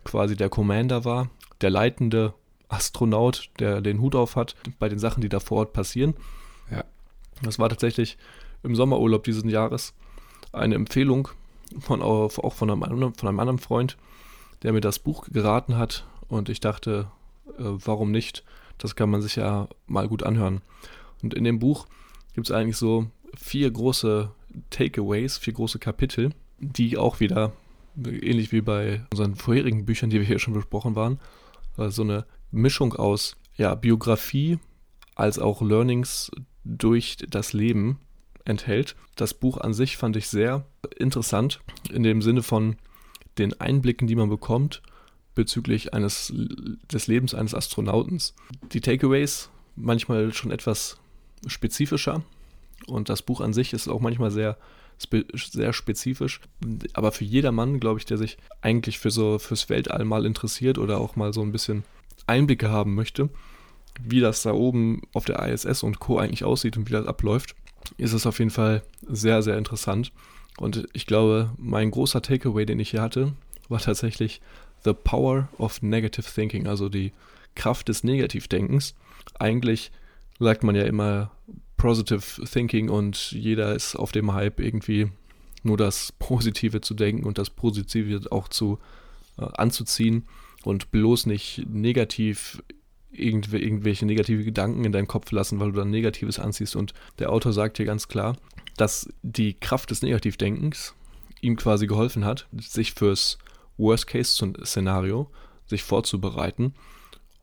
[0.03, 1.29] quasi der Commander war,
[1.61, 2.33] der leitende
[2.67, 6.13] Astronaut, der den Hut auf hat bei den Sachen, die da vor Ort passieren.
[6.69, 6.83] Ja.
[7.41, 8.17] Das war tatsächlich
[8.63, 9.93] im Sommerurlaub dieses Jahres
[10.51, 11.29] eine Empfehlung
[11.79, 13.97] von auch von einem, von einem anderen Freund,
[14.63, 17.09] der mir das Buch geraten hat und ich dachte,
[17.57, 18.43] äh, warum nicht?
[18.77, 20.61] Das kann man sich ja mal gut anhören.
[21.23, 21.87] Und in dem Buch
[22.33, 24.31] gibt es eigentlich so vier große
[24.69, 27.53] Takeaways, vier große Kapitel, die auch wieder,
[27.97, 31.19] ähnlich wie bei unseren vorherigen Büchern, die wir hier schon besprochen waren,
[31.77, 34.59] äh, so eine Mischung aus ja, Biografie
[35.15, 36.31] als auch Learnings
[36.63, 37.99] durch das Leben
[38.45, 38.95] enthält.
[39.15, 40.65] Das Buch an sich fand ich sehr
[40.97, 41.59] interessant
[41.91, 42.75] in dem Sinne von
[43.37, 44.81] den Einblicken, die man bekommt
[45.35, 46.33] bezüglich eines
[46.91, 48.33] des Lebens eines Astronautens.
[48.73, 50.97] Die Takeaways manchmal schon etwas
[51.45, 52.23] spezifischer,
[52.85, 54.57] und das Buch an sich ist auch manchmal sehr,
[55.33, 56.41] sehr spezifisch.
[56.93, 60.99] Aber für jedermann, glaube ich, der sich eigentlich für so fürs Weltall mal interessiert oder
[60.99, 61.83] auch mal so ein bisschen
[62.27, 63.29] Einblicke haben möchte,
[64.01, 66.17] wie das da oben auf der ISS und Co.
[66.17, 67.55] eigentlich aussieht und wie das abläuft,
[67.97, 70.11] ist es auf jeden Fall sehr, sehr interessant.
[70.57, 73.33] Und ich glaube, mein großer Takeaway, den ich hier hatte,
[73.69, 74.41] war tatsächlich
[74.83, 77.11] The Power of Negative Thinking, also die
[77.55, 78.95] Kraft des Negativdenkens.
[79.39, 79.91] Eigentlich
[80.39, 81.31] sagt man ja immer,
[81.77, 85.09] Positive Thinking und jeder ist auf dem Hype irgendwie
[85.63, 88.79] nur das Positive zu denken und das Positive auch zu
[89.37, 90.27] äh, anzuziehen
[90.63, 92.61] und bloß nicht negativ
[93.11, 96.75] irgendw irgendwelche negative Gedanken in deinem Kopf lassen, weil du dann Negatives anziehst.
[96.75, 98.35] Und der Autor sagt hier ganz klar,
[98.75, 100.93] dass die Kraft des Negativdenkens
[101.41, 103.37] ihm quasi geholfen hat, sich fürs
[103.77, 105.29] Worst-Case-Szenario
[105.65, 106.73] sich vorzubereiten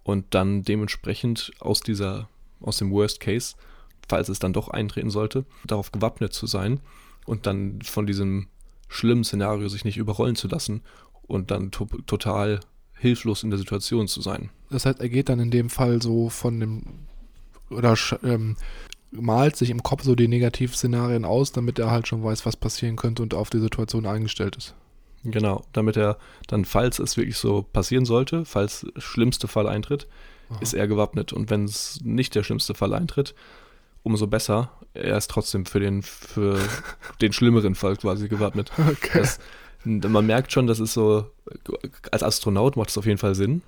[0.03, 2.29] und dann dementsprechend aus dieser,
[2.61, 3.55] aus dem Worst Case
[4.09, 6.81] falls es dann doch eintreten sollte, darauf gewappnet zu sein
[7.27, 8.49] und dann von diesem
[8.89, 10.83] schlimmen Szenario sich nicht überrollen zu lassen
[11.23, 12.61] und dann to total
[12.95, 14.51] hilflos in der Situation zu sein.
[14.71, 16.83] Das heißt, er geht dann in dem Fall so von dem
[17.71, 18.57] oder ähm,
[19.11, 22.97] malt sich im Kopf so die Negativszenarien aus, damit er halt schon weiß, was passieren
[22.97, 24.75] könnte und auf die Situation eingestellt ist.
[25.25, 30.07] Genau, damit er dann, falls es wirklich so passieren sollte, falls der schlimmste Fall eintritt,
[30.51, 30.59] Aha.
[30.61, 31.33] ist er gewappnet.
[31.33, 33.35] Und wenn es nicht der schlimmste Fall eintritt,
[34.05, 34.71] umso besser.
[34.93, 36.61] Er ist trotzdem für den, für
[37.21, 38.71] den schlimmeren Fall quasi gewappnet.
[38.79, 39.19] Okay.
[39.19, 39.41] Das,
[39.85, 41.31] man merkt schon, das ist so,
[42.13, 43.63] als Astronaut macht es auf jeden Fall Sinn.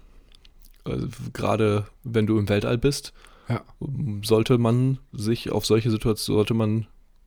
[0.85, 3.13] Also, gerade wenn du im Weltall bist,
[3.49, 3.63] ja.
[4.23, 6.87] sollte man sich auf solche Situationen, sollte man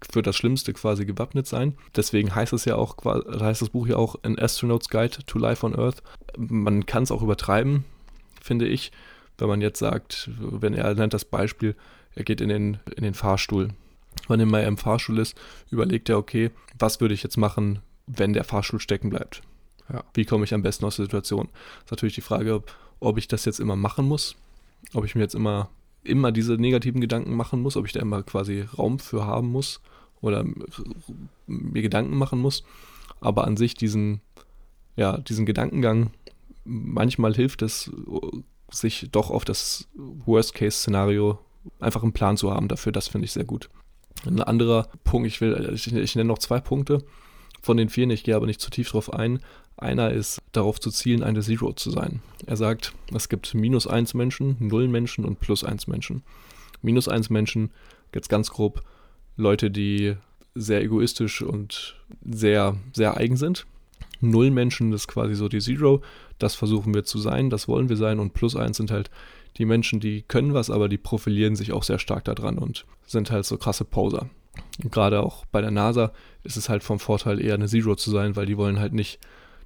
[0.09, 1.75] für das Schlimmste quasi gewappnet sein.
[1.95, 5.65] Deswegen heißt es ja auch, heißt das Buch ja auch An Astronaut's Guide to Life
[5.65, 6.01] on Earth.
[6.37, 7.83] Man kann es auch übertreiben,
[8.41, 8.91] finde ich,
[9.37, 11.75] wenn man jetzt sagt, wenn er nennt das Beispiel,
[12.19, 13.69] er geht in den, in den Fahrstuhl.
[14.27, 15.39] Wenn er mal im Fahrstuhl ist,
[15.71, 19.41] überlegt er, okay, was würde ich jetzt machen, wenn der Fahrstuhl stecken bleibt?
[19.91, 20.03] Ja.
[20.13, 21.47] Wie komme ich am besten aus der Situation?
[21.53, 24.35] Das ist natürlich die Frage, ob, ob ich das jetzt immer machen muss,
[24.93, 25.69] ob ich mir jetzt immer
[26.03, 29.81] immer diese negativen Gedanken machen muss, ob ich da immer quasi Raum für haben muss
[30.21, 30.45] oder
[31.47, 32.63] mir Gedanken machen muss.
[33.21, 34.21] Aber an sich diesen,
[34.95, 36.11] ja, diesen Gedankengang,
[36.63, 37.91] manchmal hilft es,
[38.71, 41.39] sich doch auf das Worst-Case-Szenario
[41.79, 42.91] einfach einen Plan zu haben dafür.
[42.91, 43.69] Das finde ich sehr gut.
[44.25, 47.03] Ein anderer Punkt, ich will, ich, ich nenne noch zwei Punkte
[47.61, 49.39] von den vier, ich gehe aber nicht zu tief drauf ein.
[49.77, 52.21] Einer ist darauf zu zielen, eine Zero zu sein.
[52.45, 56.23] Er sagt, es gibt minus 1 Menschen, 0 Menschen und plus 1 Menschen.
[56.81, 57.71] Minus 1 Menschen,
[58.13, 58.83] jetzt ganz grob,
[59.37, 60.15] Leute, die
[60.53, 63.65] sehr egoistisch und sehr, sehr eigen sind.
[64.21, 66.01] Null Menschen ist quasi so die Zero.
[66.39, 68.19] Das versuchen wir zu sein, das wollen wir sein.
[68.19, 69.09] Und plus 1 sind halt
[69.57, 73.31] die Menschen, die können was, aber die profilieren sich auch sehr stark daran und sind
[73.31, 74.29] halt so krasse Poser.
[74.83, 76.11] Und gerade auch bei der NASA
[76.43, 79.19] ist es halt vom Vorteil eher eine Zero zu sein, weil die wollen halt nicht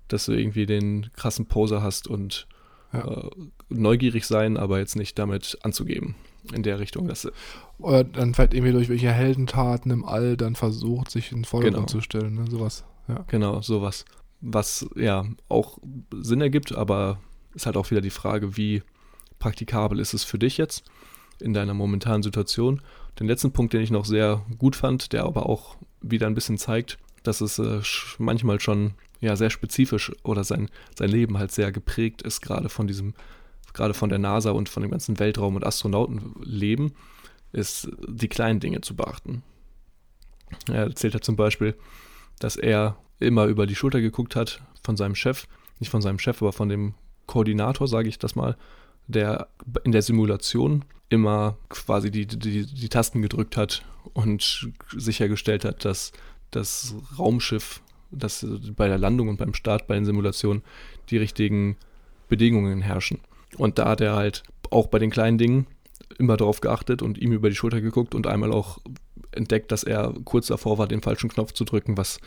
[0.07, 2.47] dass du irgendwie den krassen Poser hast und
[2.91, 3.07] ja.
[3.07, 3.29] äh,
[3.69, 6.15] neugierig sein, aber jetzt nicht damit anzugeben.
[6.53, 7.07] In der Richtung.
[7.07, 7.31] Dass,
[7.77, 11.87] Oder dann vielleicht irgendwie durch welche Heldentaten im All dann versucht, sich in Vordergrund genau.
[11.87, 12.35] zu stellen.
[12.35, 12.45] Ne?
[12.49, 12.83] Sowas.
[13.07, 13.23] Ja.
[13.27, 14.03] Genau, sowas.
[14.41, 15.77] Was ja auch
[16.13, 17.21] Sinn ergibt, aber
[17.53, 18.83] ist halt auch wieder die Frage, wie
[19.43, 20.85] praktikabel ist es für dich jetzt
[21.41, 22.81] in deiner momentanen Situation.
[23.19, 26.57] Den letzten Punkt, den ich noch sehr gut fand, der aber auch wieder ein bisschen
[26.57, 27.81] zeigt, dass es äh,
[28.19, 32.87] manchmal schon ja sehr spezifisch oder sein, sein Leben halt sehr geprägt ist, gerade von
[32.87, 33.15] diesem,
[33.73, 36.93] gerade von der NASA und von dem ganzen Weltraum- und Astronautenleben,
[37.51, 39.43] ist die kleinen Dinge zu beachten.
[40.69, 41.75] Er erzählt halt zum Beispiel,
[42.39, 45.47] dass er immer über die Schulter geguckt hat von seinem Chef,
[45.81, 46.93] nicht von seinem Chef, aber von dem
[47.25, 48.55] Koordinator, sage ich das mal,
[49.07, 49.47] der
[49.83, 53.83] in der Simulation immer quasi die, die, die Tasten gedrückt hat
[54.13, 56.11] und sichergestellt hat, dass
[56.51, 57.81] das Raumschiff
[58.15, 58.45] dass
[58.75, 60.63] bei der Landung und beim Start bei den Simulationen
[61.09, 61.77] die richtigen
[62.29, 63.19] Bedingungen herrschen.
[63.57, 65.67] Und da hat er halt auch bei den kleinen Dingen
[66.17, 68.79] immer darauf geachtet und ihm über die Schulter geguckt und einmal auch
[69.31, 72.19] entdeckt, dass er kurz davor war, den falschen Knopf zu drücken, was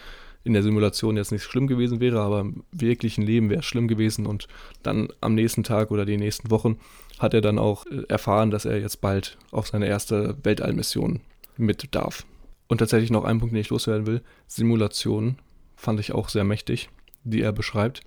[0.46, 3.88] in der Simulation jetzt nicht schlimm gewesen wäre, aber im wirklichen Leben wäre es schlimm
[3.88, 4.26] gewesen.
[4.26, 4.46] Und
[4.84, 6.78] dann am nächsten Tag oder die nächsten Wochen
[7.18, 11.20] hat er dann auch äh, erfahren, dass er jetzt bald auf seine erste Weltallmission
[11.56, 12.24] mit darf.
[12.68, 15.38] Und tatsächlich noch ein Punkt, den ich loswerden will: Simulationen
[15.74, 16.90] fand ich auch sehr mächtig,
[17.24, 18.02] die er beschreibt.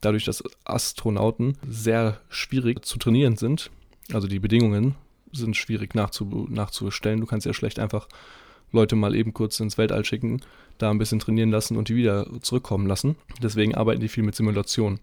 [0.00, 3.70] Dadurch, dass Astronauten sehr schwierig zu trainieren sind,
[4.12, 4.96] also die Bedingungen
[5.32, 7.20] sind schwierig nachzu, nachzustellen.
[7.20, 8.08] Du kannst ja schlecht einfach
[8.72, 10.40] Leute mal eben kurz ins Weltall schicken,
[10.78, 13.16] da ein bisschen trainieren lassen und die wieder zurückkommen lassen.
[13.42, 15.00] Deswegen arbeiten die viel mit Simulationen,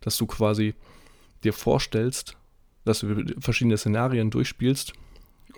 [0.00, 0.74] dass du quasi
[1.44, 2.36] dir vorstellst,
[2.84, 4.92] dass du verschiedene Szenarien durchspielst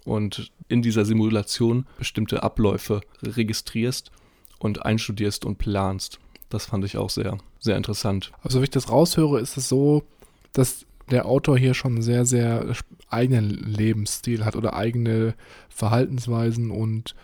[0.05, 4.11] und in dieser Simulation bestimmte Abläufe registrierst
[4.59, 6.19] und einstudierst und planst.
[6.51, 8.33] Das fand ich auch sehr, sehr interessant.
[8.43, 10.05] Also, wie ich das raushöre, ist es so,
[10.53, 12.67] dass der Autor hier schon sehr, sehr
[13.09, 15.35] eigenen Lebensstil hat oder eigene
[15.69, 17.15] Verhaltensweisen und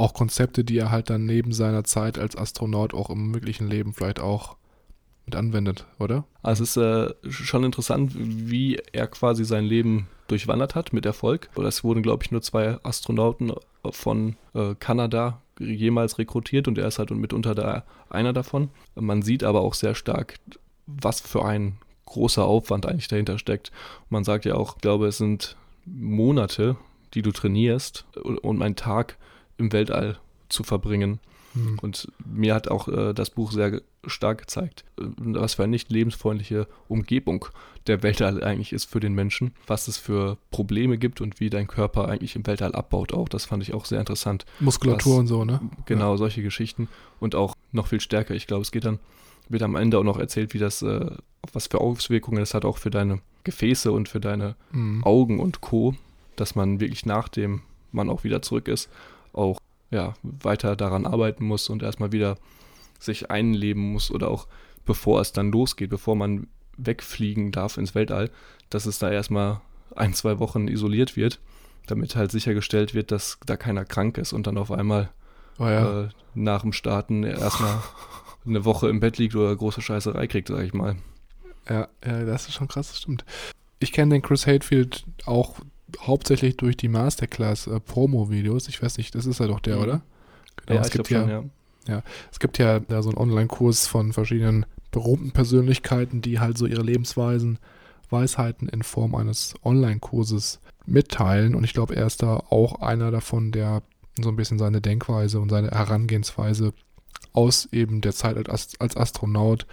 [0.00, 3.92] auch Konzepte, die er halt dann neben seiner Zeit als Astronaut auch im möglichen Leben
[3.92, 4.56] vielleicht auch
[5.26, 6.24] mit anwendet, oder?
[6.42, 11.50] Also es ist äh, schon interessant, wie er quasi sein Leben durchwandert hat mit Erfolg.
[11.56, 13.52] Es wurden, glaube ich, nur zwei Astronauten
[13.90, 18.70] von äh, Kanada jemals rekrutiert und er ist halt mitunter da einer davon.
[18.94, 20.36] Man sieht aber auch sehr stark,
[20.86, 21.76] was für ein
[22.06, 23.70] großer Aufwand eigentlich dahinter steckt.
[24.08, 26.76] Man sagt ja auch, ich glaube, es sind Monate,
[27.14, 28.06] die du trainierst,
[28.42, 29.18] um einen Tag
[29.60, 31.20] im Weltall zu verbringen.
[31.54, 31.78] Mhm.
[31.80, 35.90] Und mir hat auch äh, das Buch sehr stark gezeigt, äh, was für eine nicht
[35.90, 37.46] lebensfreundliche Umgebung
[37.86, 41.66] der Weltall eigentlich ist für den Menschen, was es für Probleme gibt und wie dein
[41.66, 43.28] Körper eigentlich im Weltall abbaut auch.
[43.28, 44.44] Das fand ich auch sehr interessant.
[44.60, 45.60] Muskulatur was, und so, ne?
[45.86, 46.18] Genau, ja.
[46.18, 46.88] solche Geschichten.
[47.18, 48.34] Und auch noch viel stärker.
[48.34, 48.98] Ich glaube, es geht dann,
[49.48, 51.10] wird am Ende auch noch erzählt, wie das, äh,
[51.52, 55.02] was für Auswirkungen es hat auch für deine Gefäße und für deine mhm.
[55.04, 55.94] Augen und Co.,
[56.36, 58.88] dass man wirklich nachdem man auch wieder zurück ist,
[59.90, 62.38] ja, weiter daran arbeiten muss und erstmal wieder
[62.98, 64.46] sich einleben muss oder auch
[64.84, 68.30] bevor es dann losgeht, bevor man wegfliegen darf ins Weltall,
[68.70, 69.60] dass es da erstmal
[69.96, 71.40] ein, zwei Wochen isoliert wird,
[71.86, 75.10] damit halt sichergestellt wird, dass da keiner krank ist und dann auf einmal
[75.58, 76.02] oh ja.
[76.02, 77.82] äh, nach dem Starten erstmal
[78.46, 80.96] eine Woche im Bett liegt oder große Scheißerei kriegt, sag ich mal.
[81.68, 83.24] Ja, ja, das ist schon krass, das stimmt.
[83.80, 85.60] Ich kenne den Chris Hatefield auch
[86.00, 88.68] hauptsächlich durch die Masterclass äh.
[88.68, 89.82] Ich weiß nicht, das ist ja doch der, mhm.
[89.82, 90.02] oder?
[90.66, 91.44] Genau, ja, es gibt ja, schon, ja.
[91.88, 96.66] Ja, es gibt ja da so einen Online-Kurs von verschiedenen berühmten Persönlichkeiten, die halt so
[96.66, 97.58] ihre Lebensweisen,
[98.10, 101.54] Weisheiten in Form eines Online-Kurses mitteilen.
[101.54, 103.82] Und ich glaube, er ist da auch einer davon, der
[104.20, 106.72] so ein bisschen seine Denkweise und seine Herangehensweise
[107.32, 109.66] aus eben der Zeit als, als Astronaut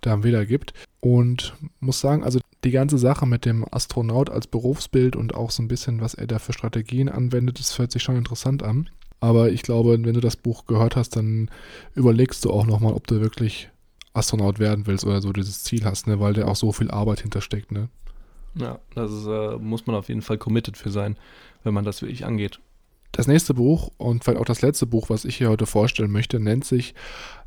[0.00, 0.72] da wiedergibt.
[1.00, 5.62] Und muss sagen, also die ganze Sache mit dem Astronaut als Berufsbild und auch so
[5.62, 8.90] ein bisschen, was er da für Strategien anwendet, das hört sich schon interessant an.
[9.20, 11.50] Aber ich glaube, wenn du das Buch gehört hast, dann
[11.94, 13.70] überlegst du auch nochmal, ob du wirklich
[14.12, 16.20] Astronaut werden willst oder so dieses Ziel hast, ne?
[16.20, 17.70] weil da auch so viel Arbeit hintersteckt.
[17.72, 17.88] Ne?
[18.54, 21.16] Ja, das ist, äh, muss man auf jeden Fall committed für sein,
[21.62, 22.58] wenn man das wirklich angeht.
[23.16, 26.38] Das nächste Buch und vielleicht auch das letzte Buch, was ich hier heute vorstellen möchte,
[26.38, 26.94] nennt sich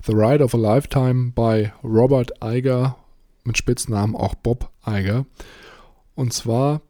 [0.03, 2.97] The Ride of a Lifetime bei Robert Iger,
[3.43, 5.28] mit Spitznamen auch Bob Iger.
[6.15, 6.82] Und zwar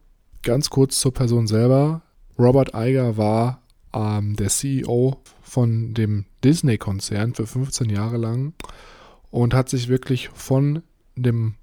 [0.42, 2.00] ganz kurz zur Person selber.
[2.38, 3.60] Robert Iger war
[3.92, 8.54] ähm, der CEO von dem Disney-Konzern für 15 Jahre lang
[9.30, 10.82] und hat sich wirklich von
[11.16, 11.56] dem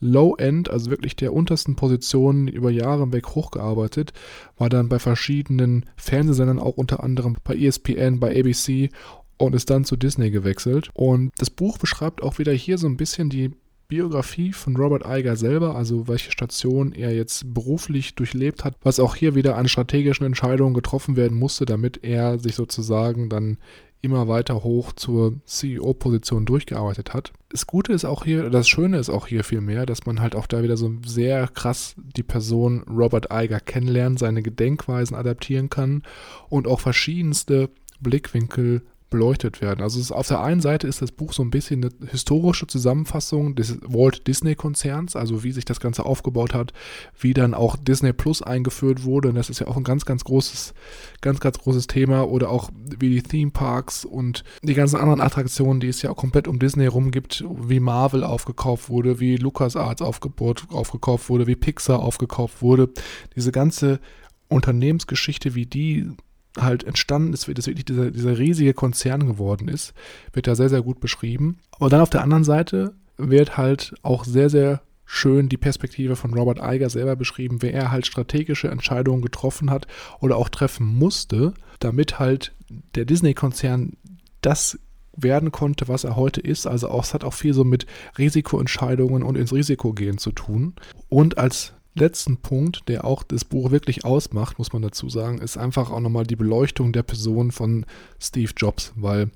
[0.00, 4.12] Low-End, also wirklich der untersten Positionen über Jahre hinweg hochgearbeitet,
[4.56, 8.90] war dann bei verschiedenen Fernsehsendern, auch unter anderem bei ESPN, bei ABC
[9.38, 10.90] und ist dann zu Disney gewechselt.
[10.94, 13.52] Und das Buch beschreibt auch wieder hier so ein bisschen die
[13.88, 19.16] Biografie von Robert Iger selber, also welche Station er jetzt beruflich durchlebt hat, was auch
[19.16, 23.56] hier wieder an strategischen Entscheidungen getroffen werden musste, damit er sich sozusagen dann
[24.00, 27.32] immer weiter hoch zur CEO-Position durchgearbeitet hat.
[27.48, 30.46] Das Gute ist auch hier, das Schöne ist auch hier vielmehr, dass man halt auch
[30.46, 36.02] da wieder so sehr krass die Person Robert Iger kennenlernt, seine Gedenkweisen adaptieren kann
[36.48, 37.70] und auch verschiedenste
[38.00, 39.82] Blickwinkel beleuchtet werden.
[39.82, 43.54] Also ist, auf der einen Seite ist das Buch so ein bisschen eine historische Zusammenfassung
[43.54, 46.72] des Walt Disney Konzerns, also wie sich das Ganze aufgebaut hat,
[47.18, 49.30] wie dann auch Disney Plus eingeführt wurde.
[49.30, 50.74] Und das ist ja auch ein ganz, ganz großes,
[51.20, 52.28] ganz, ganz großes Thema.
[52.28, 56.16] Oder auch wie die Theme Parks und die ganzen anderen Attraktionen, die es ja auch
[56.16, 61.56] komplett um Disney rum gibt, wie Marvel aufgekauft wurde, wie LucasArts aufgebaut, aufgekauft wurde, wie
[61.56, 62.90] Pixar aufgekauft wurde.
[63.36, 64.00] Diese ganze
[64.48, 66.10] Unternehmensgeschichte, wie die
[66.58, 69.94] halt entstanden ist, wie das wirklich dieser, dieser riesige Konzern geworden ist,
[70.32, 71.58] wird da sehr, sehr gut beschrieben.
[71.72, 76.34] Aber dann auf der anderen Seite wird halt auch sehr, sehr schön die Perspektive von
[76.34, 79.86] Robert Iger selber beschrieben, wie er halt strategische Entscheidungen getroffen hat
[80.20, 82.54] oder auch treffen musste, damit halt
[82.94, 83.94] der Disney-Konzern
[84.42, 84.78] das
[85.16, 86.66] werden konnte, was er heute ist.
[86.66, 87.86] Also auch, es hat auch viel so mit
[88.18, 90.74] Risikoentscheidungen und ins Risiko gehen zu tun.
[91.08, 95.58] Und als letzten Punkt, der auch das Buch wirklich ausmacht, muss man dazu sagen, ist
[95.58, 97.84] einfach auch nochmal die Beleuchtung der Person von
[98.20, 99.30] Steve Jobs, weil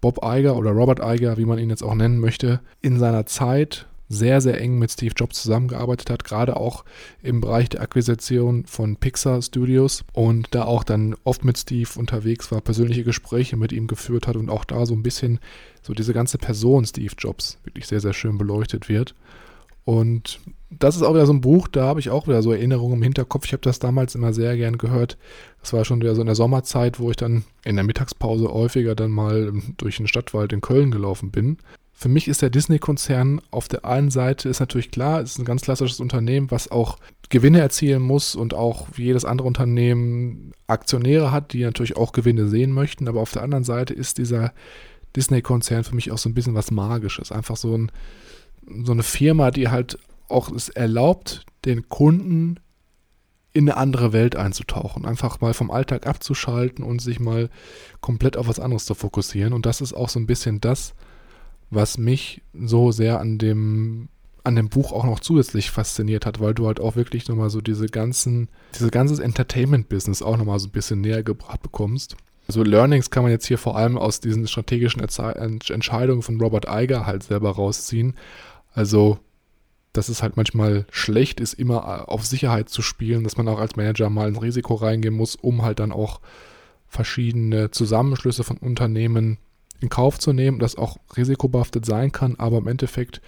[0.00, 3.86] Bob Iger oder Robert Iger, wie man ihn jetzt auch nennen möchte, in seiner Zeit
[4.08, 6.84] sehr, sehr eng mit Steve Jobs zusammengearbeitet hat, gerade auch
[7.22, 12.52] im Bereich der Akquisition von Pixar Studios und da auch dann oft mit Steve unterwegs
[12.52, 15.40] war, persönliche Gespräche mit ihm geführt hat und auch da so ein bisschen
[15.82, 19.14] so diese ganze Person Steve Jobs wirklich sehr, sehr schön beleuchtet wird.
[19.86, 22.96] Und das ist auch wieder so ein Buch, da habe ich auch wieder so Erinnerungen
[22.96, 23.46] im Hinterkopf.
[23.46, 25.16] Ich habe das damals immer sehr gern gehört.
[25.60, 28.96] Das war schon wieder so in der Sommerzeit, wo ich dann in der Mittagspause häufiger
[28.96, 31.58] dann mal durch den Stadtwald in Köln gelaufen bin.
[31.92, 35.44] Für mich ist der Disney-Konzern auf der einen Seite ist natürlich klar, es ist ein
[35.44, 41.30] ganz klassisches Unternehmen, was auch Gewinne erzielen muss und auch wie jedes andere Unternehmen Aktionäre
[41.30, 43.06] hat, die natürlich auch Gewinne sehen möchten.
[43.06, 44.52] Aber auf der anderen Seite ist dieser
[45.14, 47.30] Disney-Konzern für mich auch so ein bisschen was Magisches.
[47.30, 47.92] Einfach so ein,
[48.84, 49.98] so eine Firma, die halt
[50.28, 52.58] auch es erlaubt, den Kunden
[53.52, 57.48] in eine andere Welt einzutauchen, einfach mal vom Alltag abzuschalten und sich mal
[58.00, 59.54] komplett auf was anderes zu fokussieren.
[59.54, 60.94] Und das ist auch so ein bisschen das,
[61.70, 64.08] was mich so sehr an dem
[64.44, 67.60] an dem Buch auch noch zusätzlich fasziniert hat, weil du halt auch wirklich nochmal so
[67.60, 72.16] diese ganzen, dieses ganze Entertainment-Business auch nochmal so ein bisschen näher gebracht bekommst.
[72.46, 77.06] Also Learnings kann man jetzt hier vor allem aus diesen strategischen Entscheidungen von Robert Iger
[77.06, 78.14] halt selber rausziehen.
[78.76, 79.18] Also,
[79.94, 83.58] dass es halt manchmal schlecht ist, immer äh, auf Sicherheit zu spielen, dass man auch
[83.58, 86.20] als Manager mal ins Risiko reingehen muss, um halt dann auch
[86.86, 89.38] verschiedene Zusammenschlüsse von Unternehmen
[89.80, 93.22] in Kauf zu nehmen, das auch risikobehaftet sein kann, aber im Endeffekt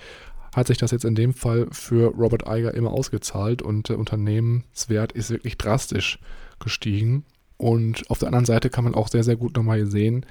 [0.55, 5.13] hat sich das jetzt in dem Fall für Robert Iger immer ausgezahlt und der Unternehmenswert
[5.13, 6.19] ist wirklich drastisch
[6.59, 7.25] gestiegen.
[7.57, 10.27] Und auf der anderen Seite kann man auch sehr, sehr gut nochmal sehen,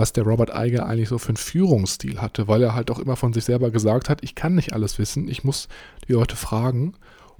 [0.00, 3.16] was der Robert Eiger eigentlich so für einen Führungsstil hatte, weil er halt auch immer
[3.16, 5.68] von sich selber gesagt hat, ich kann nicht alles wissen, ich muss
[6.08, 6.94] die Leute fragen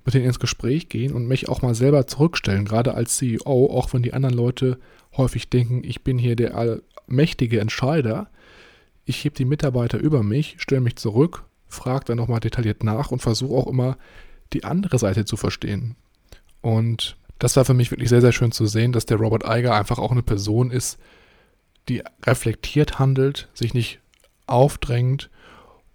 [0.04, 3.92] mit denen ins Gespräch gehen und mich auch mal selber zurückstellen, gerade als CEO, auch
[3.92, 4.78] wenn die anderen Leute
[5.16, 8.30] häufig denken, ich bin hier der allmächtige Entscheider.
[9.04, 13.20] Ich hebe die Mitarbeiter über mich, stelle mich zurück, frage dann nochmal detailliert nach und
[13.20, 13.98] versuche auch immer
[14.52, 15.96] die andere Seite zu verstehen.
[16.60, 19.74] Und das war für mich wirklich sehr, sehr schön zu sehen, dass der Robert Eiger
[19.74, 20.98] einfach auch eine Person ist,
[21.90, 24.00] die reflektiert handelt, sich nicht
[24.46, 25.30] aufdrängt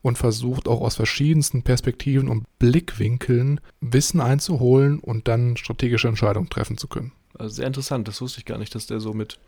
[0.02, 6.78] und versucht auch aus verschiedensten Perspektiven und Blickwinkeln Wissen einzuholen und dann strategische Entscheidungen treffen
[6.78, 7.12] zu können.
[7.38, 9.40] Also sehr interessant, das wusste ich gar nicht, dass der so mit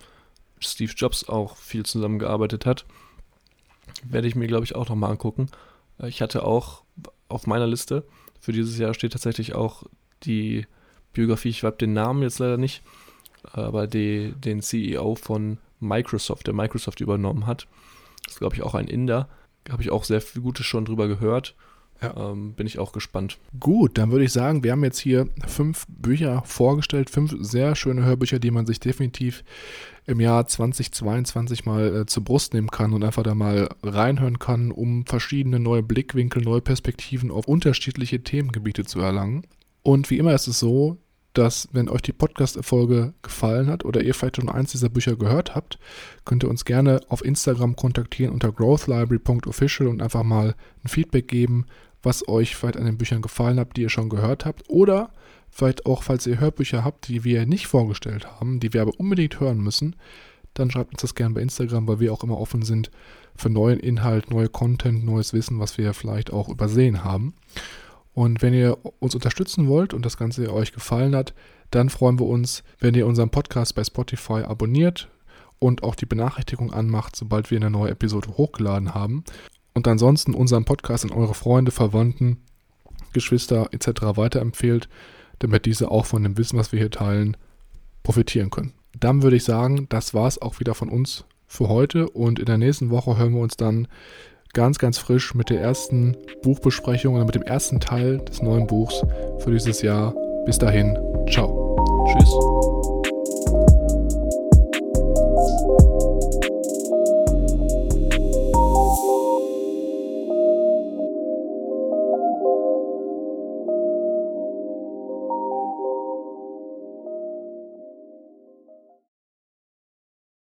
[0.60, 2.86] Steve Jobs auch viel zusammengearbeitet hat.
[4.04, 5.50] Werde ich mir, glaube ich, auch nochmal angucken.
[6.04, 6.84] Ich hatte auch
[7.30, 8.04] auf meiner Liste
[8.40, 9.84] für dieses Jahr steht tatsächlich auch
[10.24, 10.66] die
[11.14, 12.84] Biografie, ich habe den Namen jetzt leider nicht,
[13.44, 17.68] aber die, den CEO von Microsoft, der Microsoft übernommen hat.
[18.26, 19.30] Das ist, glaube ich, auch ein Inder.
[19.70, 21.56] Habe ich auch sehr viel Gutes schon drüber gehört.
[22.02, 22.32] Ja.
[22.32, 23.40] Ähm, bin ich auch gespannt.
[23.60, 28.04] Gut, dann würde ich sagen, wir haben jetzt hier fünf Bücher vorgestellt, fünf sehr schöne
[28.04, 29.44] Hörbücher, die man sich definitiv
[30.06, 34.72] im Jahr 2022 mal äh, zur Brust nehmen kann und einfach da mal reinhören kann,
[34.72, 39.48] um verschiedene neue Blickwinkel, neue Perspektiven auf unterschiedliche Themengebiete zu erlangen.
[39.82, 40.98] Und wie immer ist es so,
[41.38, 45.56] dass, wenn euch die Podcast-Erfolge gefallen hat oder ihr vielleicht schon eins dieser Bücher gehört
[45.56, 45.78] habt,
[46.26, 51.66] könnt ihr uns gerne auf Instagram kontaktieren unter growthlibrary.official und einfach mal ein Feedback geben,
[52.02, 54.64] was euch vielleicht an den Büchern gefallen hat, die ihr schon gehört habt.
[54.70, 55.12] Oder
[55.50, 59.40] vielleicht auch, falls ihr Hörbücher habt, die wir nicht vorgestellt haben, die wir aber unbedingt
[59.40, 59.96] hören müssen,
[60.56, 62.90] dann schreibt uns das gerne bei Instagram, weil wir auch immer offen sind
[63.36, 67.36] für neuen Inhalt, neue Content, neues Wissen, was wir vielleicht auch übersehen haben.
[68.18, 71.36] Und wenn ihr uns unterstützen wollt und das Ganze euch gefallen hat,
[71.70, 75.08] dann freuen wir uns, wenn ihr unseren Podcast bei Spotify abonniert
[75.60, 79.24] und auch die Benachrichtigung anmacht, sobald wir eine neue Episode hochgeladen haben.
[79.76, 82.38] Und ansonsten unseren Podcast an eure Freunde, Verwandten,
[83.14, 84.18] Geschwister etc.
[84.18, 84.90] weiterempfehlt,
[85.38, 87.38] damit diese auch von dem Wissen, was wir hier teilen,
[88.02, 88.74] profitieren können.
[89.00, 92.48] Dann würde ich sagen, das war es auch wieder von uns für heute und in
[92.48, 93.88] der nächsten Woche hören wir uns dann
[94.58, 99.04] ganz, ganz frisch mit der ersten Buchbesprechung oder mit dem ersten Teil des neuen Buchs
[99.38, 100.16] für dieses Jahr.
[100.48, 100.98] Bis dahin,
[101.30, 101.78] ciao.
[102.08, 102.67] Tschüss.